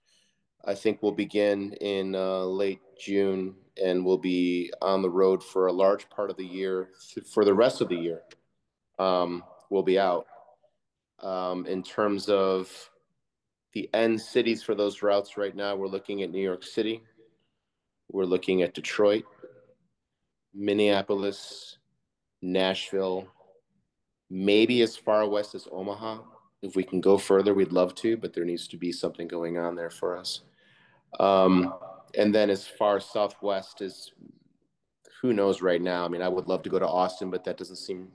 [0.66, 5.68] I think we'll begin in uh, late June and we'll be on the road for
[5.68, 6.90] a large part of the year.
[7.32, 8.22] For the rest of the year,
[9.00, 10.28] um, we'll be out.
[11.20, 12.72] Um, in terms of
[13.74, 17.04] the end cities for those routes right now, we're looking at New York City,
[18.10, 19.26] we're looking at Detroit,
[20.54, 21.78] Minneapolis,
[22.42, 23.28] Nashville,
[24.30, 26.20] maybe as far west as Omaha.
[26.62, 29.58] If we can go further, we'd love to, but there needs to be something going
[29.58, 30.42] on there for us.
[31.20, 31.74] Um,
[32.16, 34.12] and then as far southwest as
[35.22, 36.06] who knows right now.
[36.06, 38.10] I mean, I would love to go to Austin, but that doesn't seem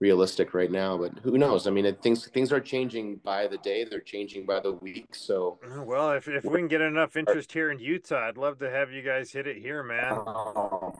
[0.00, 0.98] realistic right now.
[0.98, 1.66] But who knows?
[1.66, 3.84] I mean, it, things things are changing by the day.
[3.84, 5.14] They're changing by the week.
[5.14, 8.70] So well, if if we can get enough interest here in Utah, I'd love to
[8.70, 10.12] have you guys hit it here, man.
[10.12, 10.94] Oh,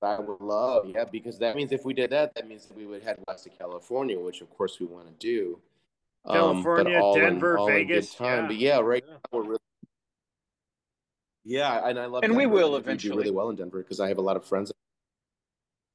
[0.00, 3.02] I would love, yeah, because that means if we did that, that means we would
[3.02, 5.58] head west to California, which of course we want to do.
[6.26, 8.42] California, um, Denver, in, Vegas, time.
[8.42, 8.46] Yeah.
[8.46, 9.14] But yeah, right yeah.
[9.14, 9.58] now we're really
[11.48, 12.22] yeah, and I love.
[12.22, 12.36] And Denver.
[12.36, 14.44] we will eventually we do really well in Denver because I have a lot of
[14.44, 14.76] friends that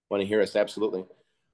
[0.09, 0.55] want to hear us.
[0.55, 1.05] Absolutely.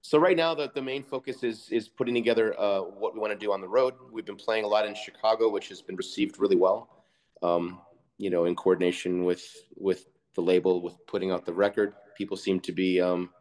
[0.02, 3.34] So right now, the, the main focus is is putting together uh, what we want
[3.34, 3.96] to do on the road.
[4.10, 7.04] We've been playing a lot in Chicago, which has been received really well.
[7.44, 7.82] Um,
[8.18, 9.46] you know, in coordination with
[9.76, 10.06] with
[10.36, 13.32] the label, with putting out the record, people seem to be, um,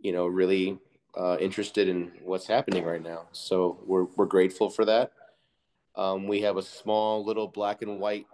[0.00, 0.78] you know, really
[1.14, 3.28] uh, interested in what's happening right now.
[3.32, 5.12] So we're we're grateful for that.
[5.94, 8.26] Um, we have a small little black and white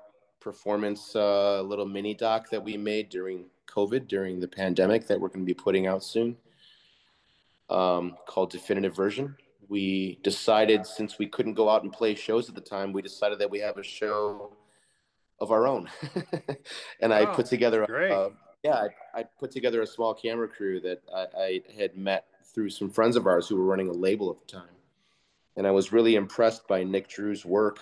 [0.43, 5.29] performance uh, little mini doc that we made during COVID, during the pandemic, that we're
[5.29, 6.37] going to be putting out soon,
[7.71, 9.37] um, called Definitive Version.
[9.69, 13.39] We decided, since we couldn't go out and play shows at the time, we decided
[13.39, 14.53] that we have a show
[15.41, 15.89] of our own.
[17.01, 18.31] and I put together, a,
[18.63, 22.71] yeah, I, I, put together a small camera crew that I, I had met through
[22.71, 24.69] some friends of ours who were running a label at the time.
[25.57, 27.81] And I was really impressed by Nick Drew's work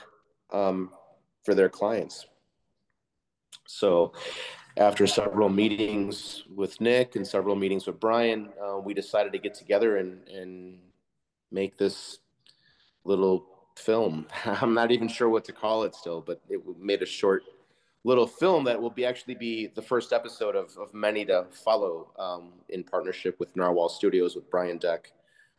[0.53, 0.91] um,
[1.45, 2.27] for their clients.
[3.67, 4.13] So
[4.77, 9.55] after several meetings with Nick and several meetings with Brian, uh, we decided to get
[9.55, 10.79] together and, and
[11.51, 12.19] make this
[13.05, 13.47] little
[13.77, 14.27] film.
[14.45, 17.43] I'm not even sure what to call it still, but it made a short
[18.05, 22.13] little film that will be actually be the first episode of, of many to follow
[22.19, 25.13] um, in partnership with Narwhal Studios with Brian Deck,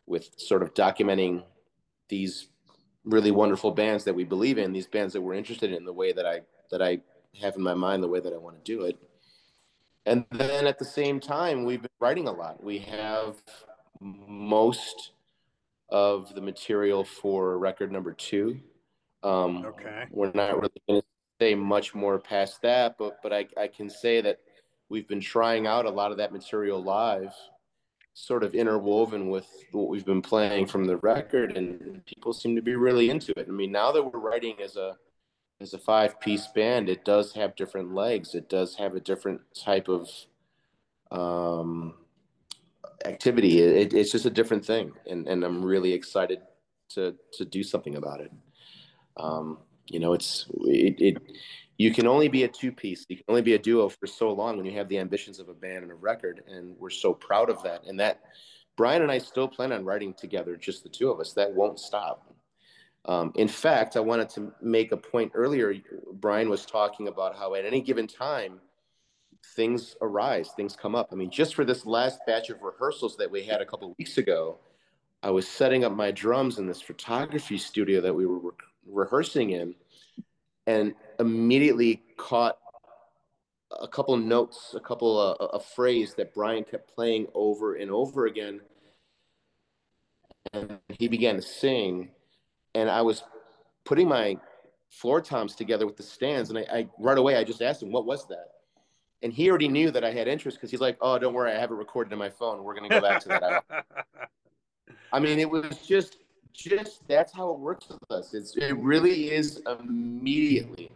[0.06, 1.44] with sort of documenting
[2.08, 2.48] these
[3.04, 6.12] really wonderful bands that we believe in, these bands that we're interested in, the way
[6.12, 6.40] that I
[6.70, 7.00] that I
[7.40, 8.98] have in my mind the way that I want to do it.
[10.04, 12.62] And then at the same time, we've been writing a lot.
[12.62, 13.42] We have
[14.00, 15.12] most
[15.88, 18.58] of the material for record number two.
[19.22, 20.06] Um, okay.
[20.10, 21.06] We're not really going to
[21.40, 24.40] say much more past that, but but I, I can say that
[24.88, 27.32] we've been trying out a lot of that material live,
[28.14, 32.62] sort of interwoven with what we've been playing from the record, and people seem to
[32.62, 33.46] be really into it.
[33.48, 34.96] I mean, now that we're writing as a
[35.62, 38.34] as a five piece band, it does have different legs.
[38.34, 40.08] It does have a different type of
[41.10, 41.94] um,
[43.04, 43.60] activity.
[43.60, 46.40] It, it's just a different thing, and, and I'm really excited
[46.90, 48.32] to to do something about it.
[49.16, 51.22] Um, you know, it's it, it.
[51.78, 53.06] You can only be a two piece.
[53.08, 55.48] You can only be a duo for so long when you have the ambitions of
[55.48, 57.84] a band and a record, and we're so proud of that.
[57.86, 58.20] And that
[58.76, 61.32] Brian and I still plan on writing together, just the two of us.
[61.32, 62.31] That won't stop.
[63.04, 65.74] Um, in fact, I wanted to make a point earlier.
[66.12, 68.60] Brian was talking about how at any given time,
[69.56, 71.08] things arise, things come up.
[71.12, 74.18] I mean, just for this last batch of rehearsals that we had a couple weeks
[74.18, 74.58] ago,
[75.22, 78.50] I was setting up my drums in this photography studio that we were re-
[78.86, 79.74] rehearsing in,
[80.66, 82.58] and immediately caught
[83.80, 88.26] a couple notes, a couple uh, a phrase that Brian kept playing over and over
[88.26, 88.60] again,
[90.52, 92.10] and he began to sing
[92.74, 93.22] and I was
[93.84, 94.36] putting my
[94.90, 97.92] floor toms together with the stands, and I, I right away I just asked him
[97.92, 98.48] what was that,
[99.22, 101.58] and he already knew that I had interest because he's like, "Oh, don't worry, I
[101.58, 102.62] have it recorded in my phone.
[102.62, 103.84] We're gonna go back to that."
[105.12, 106.18] I mean, it was just
[106.52, 108.34] just that's how it works with us.
[108.34, 110.90] It's it really is immediately.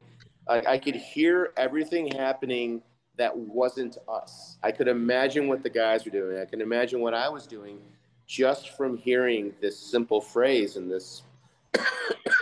[0.48, 2.82] I, I could hear everything happening
[3.16, 4.58] that wasn't us.
[4.62, 6.38] I could imagine what the guys were doing.
[6.38, 7.78] I can imagine what I was doing
[8.26, 11.22] just from hearing this simple phrase and this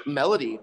[0.07, 0.61] melody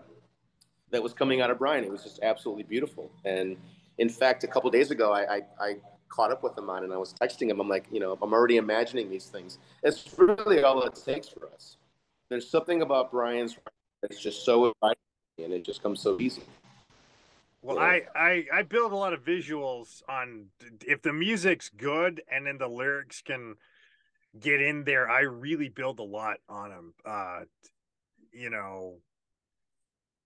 [0.91, 1.84] that was coming out of Brian.
[1.84, 3.11] It was just absolutely beautiful.
[3.26, 3.57] And
[3.98, 5.76] in fact, a couple days ago, I, I, I,
[6.10, 7.61] caught up with him on and I was texting him.
[7.61, 9.60] I'm like, you know, I'm already imagining these things.
[9.81, 11.77] It's really all it takes for us.
[12.27, 13.57] There's something about Brian's
[14.02, 14.98] that's just so inviting
[15.38, 16.43] and it just comes so easy.
[17.61, 20.48] Well, I, I I build a lot of visuals on
[20.85, 23.56] if the music's good and then the lyrics can
[24.39, 25.10] get in there.
[25.10, 26.93] I really build a lot on them.
[27.06, 27.41] Uh,
[28.31, 28.95] you know,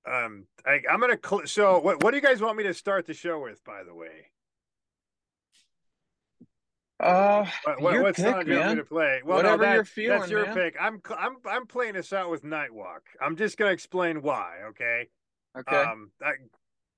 [0.08, 1.18] um, I, I'm gonna.
[1.24, 3.64] Cl- so, what what do you guys want me to start the show with?
[3.64, 4.28] By the way,
[7.00, 8.78] uh, what, what, your what pick, song do you want me man.
[8.78, 9.22] to play?
[9.26, 10.56] Well, Whatever no, that, you're feeling, that's your man.
[10.56, 10.76] pick.
[10.80, 13.02] I'm I'm I'm playing this out with Nightwalk.
[13.22, 14.58] I'm just gonna explain why.
[14.70, 15.08] Okay.
[15.58, 15.76] Okay.
[15.76, 16.34] Um, I,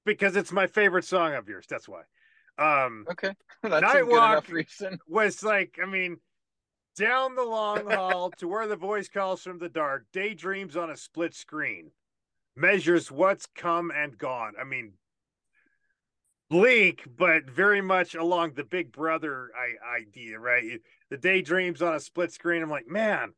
[0.05, 1.65] because it's my favorite song of yours.
[1.69, 2.01] That's why.
[2.59, 3.33] Um, okay.
[3.63, 4.99] That's a good Nightwalk- enough reason.
[5.07, 6.17] was like, I mean,
[6.97, 10.97] down the long hall to where the voice calls from the dark, daydreams on a
[10.97, 11.91] split screen,
[12.55, 14.53] measures what's come and gone.
[14.59, 14.93] I mean,
[16.49, 20.81] bleak, but very much along the Big Brother I- idea, right?
[21.09, 22.61] The daydreams on a split screen.
[22.61, 23.33] I'm like, man.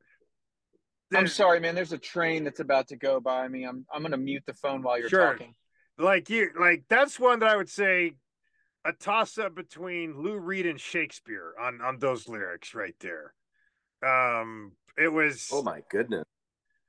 [1.14, 1.74] I'm sorry, man.
[1.74, 3.64] There's a train that's about to go by me.
[3.64, 5.32] I'm I'm gonna mute the phone while you're Sure.
[5.34, 5.56] talking.
[5.98, 8.14] Like you, like that's one that I would say
[8.86, 13.34] a toss up between Lou Reed and Shakespeare on on those lyrics right there.
[14.06, 16.24] Um, it was Oh my goodness.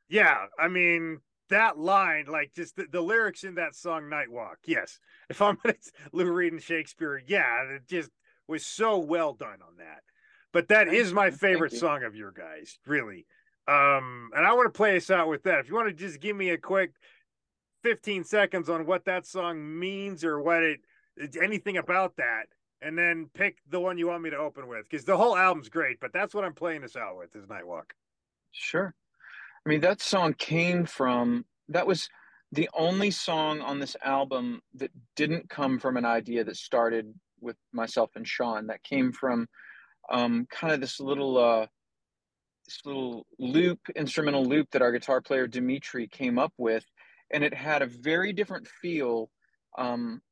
[0.09, 4.99] Yeah, I mean that line, like just the, the lyrics in that song "Nightwalk." Yes,
[5.28, 5.77] if I'm gonna
[6.12, 8.11] Lou Reed and Shakespeare, yeah, it just
[8.49, 10.03] was so well done on that.
[10.53, 11.78] But that is Thank my you, thank favorite you.
[11.78, 13.27] song of your guys, really.
[13.69, 15.61] Um, and I want to play us out with that.
[15.61, 16.93] If you want to just give me a quick
[17.85, 20.81] 15 seconds on what that song means or what it
[21.41, 22.47] anything about that,
[22.82, 25.69] and then pick the one you want me to open with, because the whole album's
[25.69, 27.90] great, but that's what I'm playing this out with is "Nightwalk."
[28.52, 28.94] Sure.
[29.65, 32.09] I mean, that song came from, that was
[32.52, 37.57] the only song on this album that didn't come from an idea that started with
[37.73, 38.66] myself and Shawn.
[38.69, 39.47] That came from
[40.11, 41.66] um, kind of this little, uh,
[42.66, 46.85] this little loop, instrumental loop that our guitar player Dimitri came up with.
[47.31, 49.31] And it had a very different feel.
[49.78, 50.23] Um,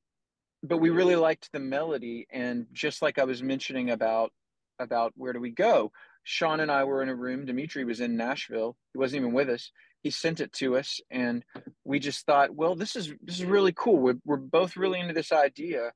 [0.62, 2.26] but we really liked the melody.
[2.30, 4.32] And just like I was mentioning about,
[4.78, 5.92] about where do we go?
[6.24, 7.46] Shawn and I were in a room.
[7.46, 8.76] Dimitri was in Nashville.
[8.92, 9.70] He wasn't even with us.
[10.02, 11.44] He sent it to us, and
[11.84, 13.96] we just thought, well, this is this is really cool.
[13.96, 15.90] We're we're both really into this idea.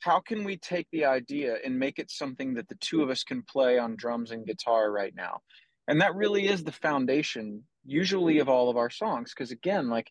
[0.00, 3.22] How can we take the idea and make it something that the two of us
[3.22, 5.40] can play on drums and guitar right now?
[5.88, 9.32] And that really is the foundation, usually, of all of our songs.
[9.32, 10.10] Because again, like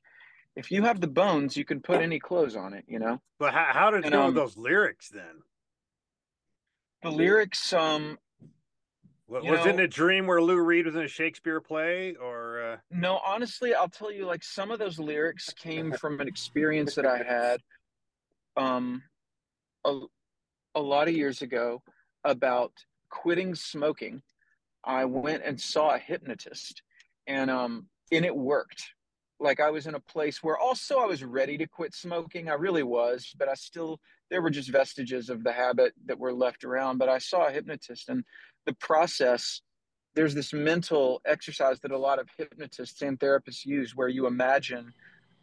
[0.56, 2.86] if you have the bones, you can put any clothes on it.
[2.88, 5.42] You know, But how, how did it And, go um, those lyrics then?
[7.04, 7.74] the lyrics.
[7.74, 8.18] Um,
[9.28, 12.16] Wa- You was it in a dream where Lou Reed was in a Shakespeare play,
[12.16, 16.28] or uh, No, honestly, I'll tell you, like some of those lyrics came from an
[16.28, 17.62] experience that I had
[18.58, 19.04] um
[19.84, 20.00] a,
[20.76, 21.84] a lot of years ago
[22.24, 22.72] about
[23.10, 24.22] quitting smoking.
[24.84, 26.82] I went and saw a hypnotist
[27.28, 28.84] and um and it worked.
[29.40, 32.50] Like I was in a place where also I was ready to quit smoking.
[32.50, 34.00] I really was, but I still
[34.32, 37.52] there were just vestiges of the habit that were left around, but I saw a
[37.52, 38.24] hypnotist and
[38.66, 39.62] the process
[40.16, 44.94] there's this mental exercise that a lot of hypnotists and therapists use where you imagine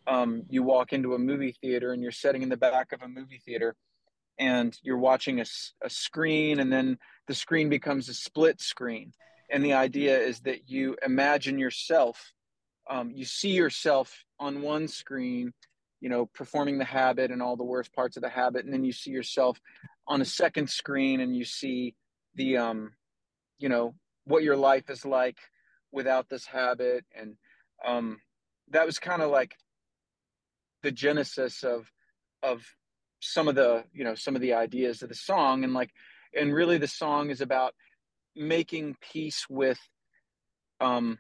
[0.06, 3.08] um, you walk into a movie theater and you're sitting in the back of a
[3.08, 3.76] movie theater
[4.38, 5.44] and you're watching a,
[5.82, 6.98] a screen and then
[7.28, 9.12] the screen becomes a split screen
[9.50, 12.32] and the idea is that you imagine yourself
[12.90, 15.52] um, you see yourself on one screen
[16.00, 18.84] you know performing the habit and all the worst parts of the habit and then
[18.84, 19.58] you see yourself
[20.06, 21.94] on a second screen and you see
[22.34, 22.92] the um,
[23.58, 23.94] you know
[24.24, 25.38] what your life is like
[25.90, 27.04] without this habit.
[27.14, 27.36] And
[27.84, 28.20] um,
[28.70, 29.54] that was kind of like
[30.82, 31.90] the genesis of
[32.42, 32.64] of
[33.20, 35.64] some of the you know some of the ideas of the song.
[35.64, 35.90] And like
[36.34, 37.74] and really the song is about
[38.34, 39.78] making peace with
[40.80, 41.18] um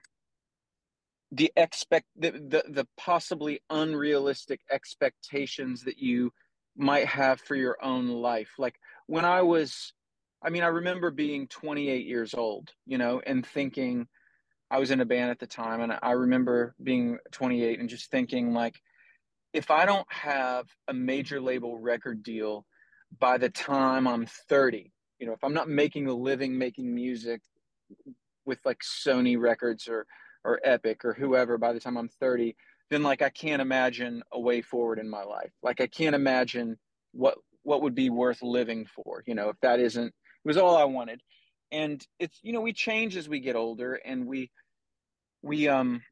[1.32, 6.30] the expect the, the the possibly unrealistic expectations that you
[6.76, 8.50] might have for your own life.
[8.58, 8.76] Like
[9.06, 9.92] when i was
[10.42, 14.06] i mean i remember being 28 years old you know and thinking
[14.70, 18.10] i was in a band at the time and i remember being 28 and just
[18.10, 18.80] thinking like
[19.52, 22.64] if i don't have a major label record deal
[23.18, 27.40] by the time i'm 30 you know if i'm not making a living making music
[28.46, 30.06] with like sony records or
[30.44, 32.54] or epic or whoever by the time i'm 30
[32.90, 35.50] then like i can't imagine a way forward in my life.
[35.62, 36.76] Like i can't imagine
[37.12, 40.14] what what would be worth living for you know if that isn't it
[40.44, 41.22] was all i wanted.
[41.70, 44.50] And it's you know we change as we get older and we
[45.42, 46.02] we um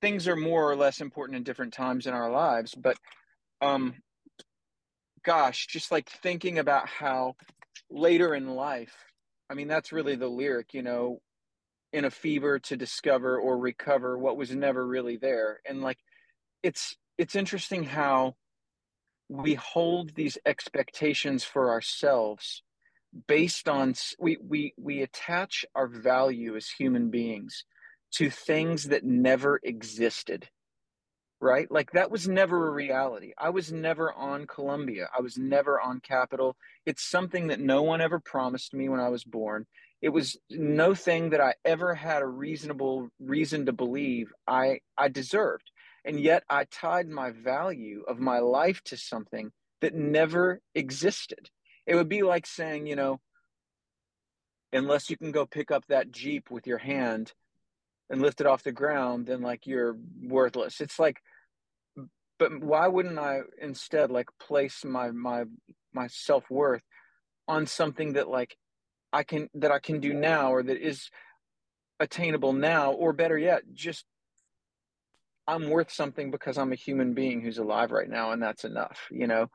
[0.00, 2.96] things are more or less important in different times in our lives but
[3.62, 3.94] um
[5.24, 7.34] gosh just like thinking about how
[7.88, 8.94] later in life
[9.48, 11.20] i mean that's really the lyric you know
[11.94, 15.60] in a fever to discover or recover what was never really there.
[15.64, 15.98] And like
[16.64, 18.34] it's it's interesting how
[19.28, 22.64] we hold these expectations for ourselves
[23.28, 27.64] based on we we we attach our value as human beings
[28.14, 30.48] to things that never existed
[31.40, 31.70] right?
[31.70, 33.32] Like that was never a reality.
[33.36, 35.10] I was never on columbia.
[35.14, 36.56] I was never on capitol.
[36.86, 39.66] It's something that no one ever promised me when i was born
[40.04, 45.08] it was no thing that i ever had a reasonable reason to believe i i
[45.08, 45.70] deserved
[46.04, 49.50] and yet i tied my value of my life to something
[49.80, 51.50] that never existed
[51.86, 53.20] it would be like saying, you know,
[54.72, 57.32] unless you can go pick up that Jeep with your hand
[58.10, 60.80] and lift it off the ground, then like you're worthless.
[60.80, 61.20] It's like,
[62.38, 65.44] but why wouldn't I instead like place my my
[65.92, 66.82] my self worth
[67.46, 68.56] on something that like
[69.14, 71.08] I can that I can do now or that is
[72.00, 74.04] attainable now, or better yet, just
[75.46, 78.98] I'm worth something because I'm a human being who's alive right now, and that's enough,
[79.12, 79.46] you know.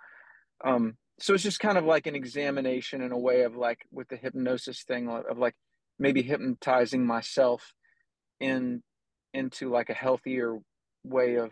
[0.64, 4.08] Um, so it's just kind of like an examination in a way of like with
[4.08, 5.56] the hypnosis thing of like
[6.00, 7.74] maybe hypnotizing myself
[8.40, 8.82] in
[9.34, 10.58] into like a healthier
[11.04, 11.52] way of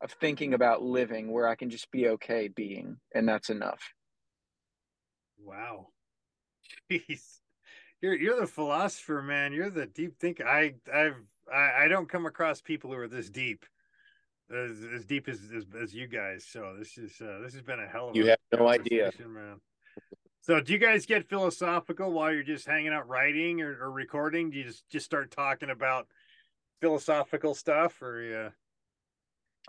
[0.00, 3.80] of thinking about living where I can just be okay being and that's enough.
[5.38, 5.88] Wow.
[6.90, 7.38] Jeez.
[8.00, 9.52] You're you're the philosopher, man.
[9.52, 10.46] You're the deep thinker.
[10.46, 11.16] I I've
[11.52, 13.64] I, I don't come across people who are this deep
[14.52, 16.44] as, as deep as, as, as you guys.
[16.44, 19.60] So this is uh, this has been a hell of you have no idea, man.
[20.40, 24.50] So do you guys get philosophical while you're just hanging out writing or, or recording?
[24.50, 26.08] Do you just just start talking about
[26.80, 28.48] philosophical stuff, or yeah?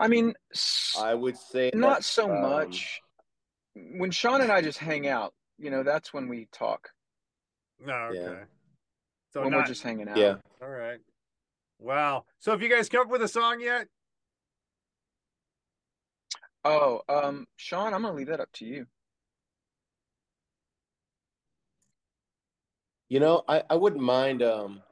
[0.00, 0.34] I mean,
[0.98, 2.42] I would say not that, so um...
[2.42, 3.00] much.
[3.74, 6.90] When Shawn and I just hang out, you know, that's when we talk.
[7.88, 8.18] Oh, okay.
[8.18, 8.44] Yeah.
[9.32, 9.58] So when not...
[9.58, 10.16] we're just hanging out.
[10.16, 10.36] Yeah.
[10.62, 11.00] All right.
[11.78, 12.26] Wow.
[12.38, 13.88] So have you guys come up with a song yet?
[16.66, 18.86] Oh, um, Shawn, I'm gonna leave that up to you.
[23.08, 24.82] You know, I, I wouldn't mind um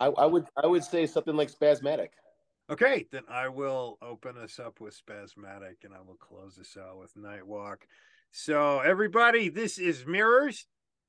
[0.00, 2.08] I, I would I would say something like spasmatic.
[2.70, 6.98] Okay, then I will open us up with spasmatic and I will close this out
[6.98, 7.78] with Nightwalk.
[8.32, 10.64] So everybody, this is MIIRRORS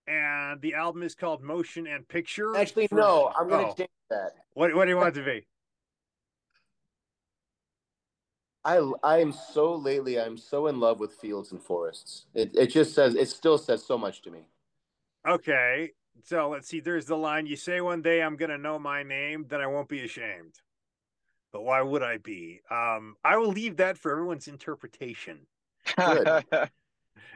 [0.08, 2.56] and the album is called Motion and Picture.
[2.56, 2.96] Actually, for...
[2.96, 3.74] no, I'm gonna oh.
[3.74, 4.32] change that.
[4.54, 5.48] What what do you want it to be?
[8.66, 12.26] I I am so lately I'm so in love with fields and forests.
[12.34, 14.42] It it just says it still says so much to me.
[15.26, 15.92] Okay.
[16.26, 16.82] So let's see.
[16.82, 19.88] There's the line you say one day I'm gonna know my name, then I won't
[19.88, 20.56] be ashamed.
[21.54, 22.60] But why would I be?
[22.70, 25.48] Um, I will leave that for everyone's interpretation.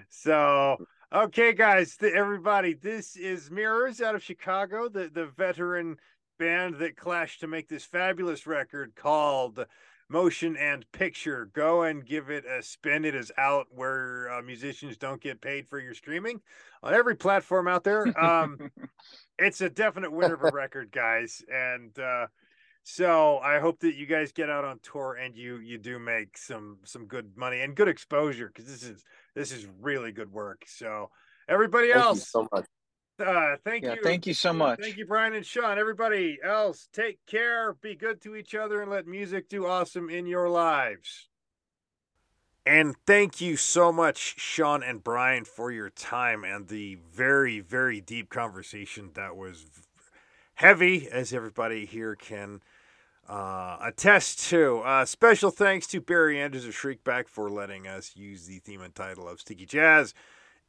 [0.09, 0.77] so
[1.13, 5.97] okay, guys, th- everybody, this is MIIRRORS out of Chicago, the the veteran
[6.39, 9.65] band that clashed to make this fabulous record called
[10.09, 11.49] motion and picture.
[11.53, 13.05] Go and give it a spin.
[13.05, 16.41] It is out where uh, musicians don't get paid for your streaming
[16.83, 18.07] on every platform out there.
[18.19, 18.71] Um,
[19.39, 21.43] it's a definite winner of a record, guys.
[21.51, 22.27] And uh,
[22.89, 26.37] so I hope that you guys get out on tour and you you do make
[26.37, 29.03] some some good money and good exposure because this is
[29.35, 30.63] this is really good work.
[30.65, 31.09] So
[31.49, 32.65] everybody Thank else, so much.
[33.19, 34.01] Uh, thank yeah, you.
[34.01, 34.79] Thank you so much.
[34.79, 35.77] Thank you, Brian and Shawn.
[35.77, 40.25] Everybody else, take care, be good to each other, and let music do awesome in
[40.25, 41.27] your lives.
[42.65, 47.99] And thank you so much, Shawn and Brian, for your time and the very, very
[47.99, 49.65] deep conversation that was
[50.55, 52.61] heavy, as everybody here can
[53.27, 54.79] uh, attest to.
[54.79, 58.95] Uh, special thanks to Barry Andrews of Shriekback for letting us use the theme and
[58.95, 60.13] title of Sticky Jazz.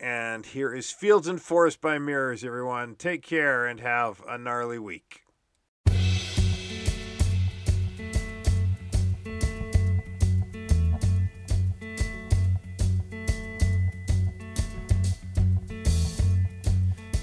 [0.01, 2.94] And here is Fields and Forest by MIIRRORS, everyone.
[2.94, 5.22] Take care and have a gnarly week.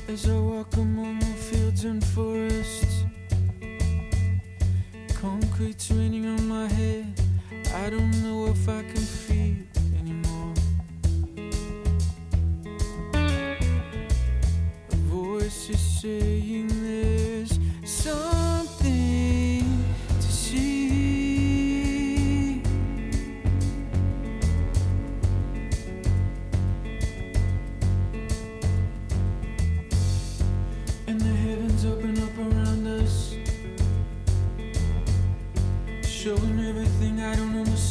[0.08, 2.95] As I walk among the fields and forests,
[5.26, 7.20] concrete's raining on my head.
[7.84, 9.58] I don't know if I can feel
[10.00, 10.54] anymore
[15.10, 17.15] voice is saying there's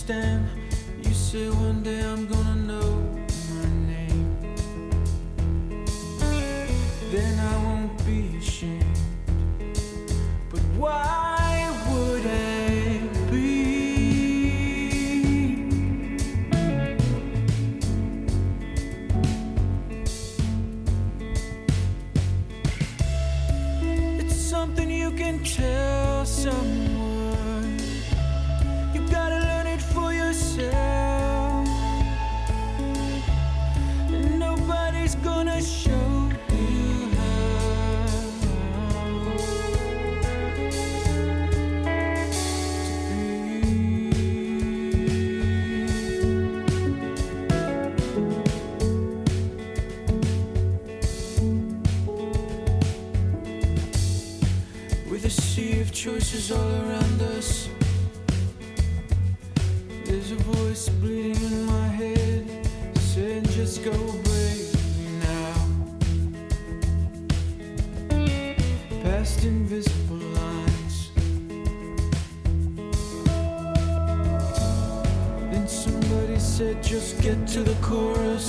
[0.05, 0.49] understand.
[1.03, 3.01] You say one day I'm gonna know
[3.51, 4.37] my name.
[7.11, 8.99] Then I won't be ashamed.
[10.51, 13.01] But why would I
[13.31, 13.45] be?
[24.21, 25.94] It's something you can tell.
[56.05, 57.71] Choices all around us,
[60.05, 62.47] there's a voice bleeding in my head
[62.99, 65.55] saying, Just go bravely now.
[69.03, 71.11] Past invisible lines.
[75.51, 78.49] Then somebody said, Just get to the chorus.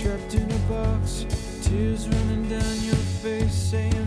[0.00, 1.26] Trapped in a box,
[1.60, 4.05] tears running down your face, saying.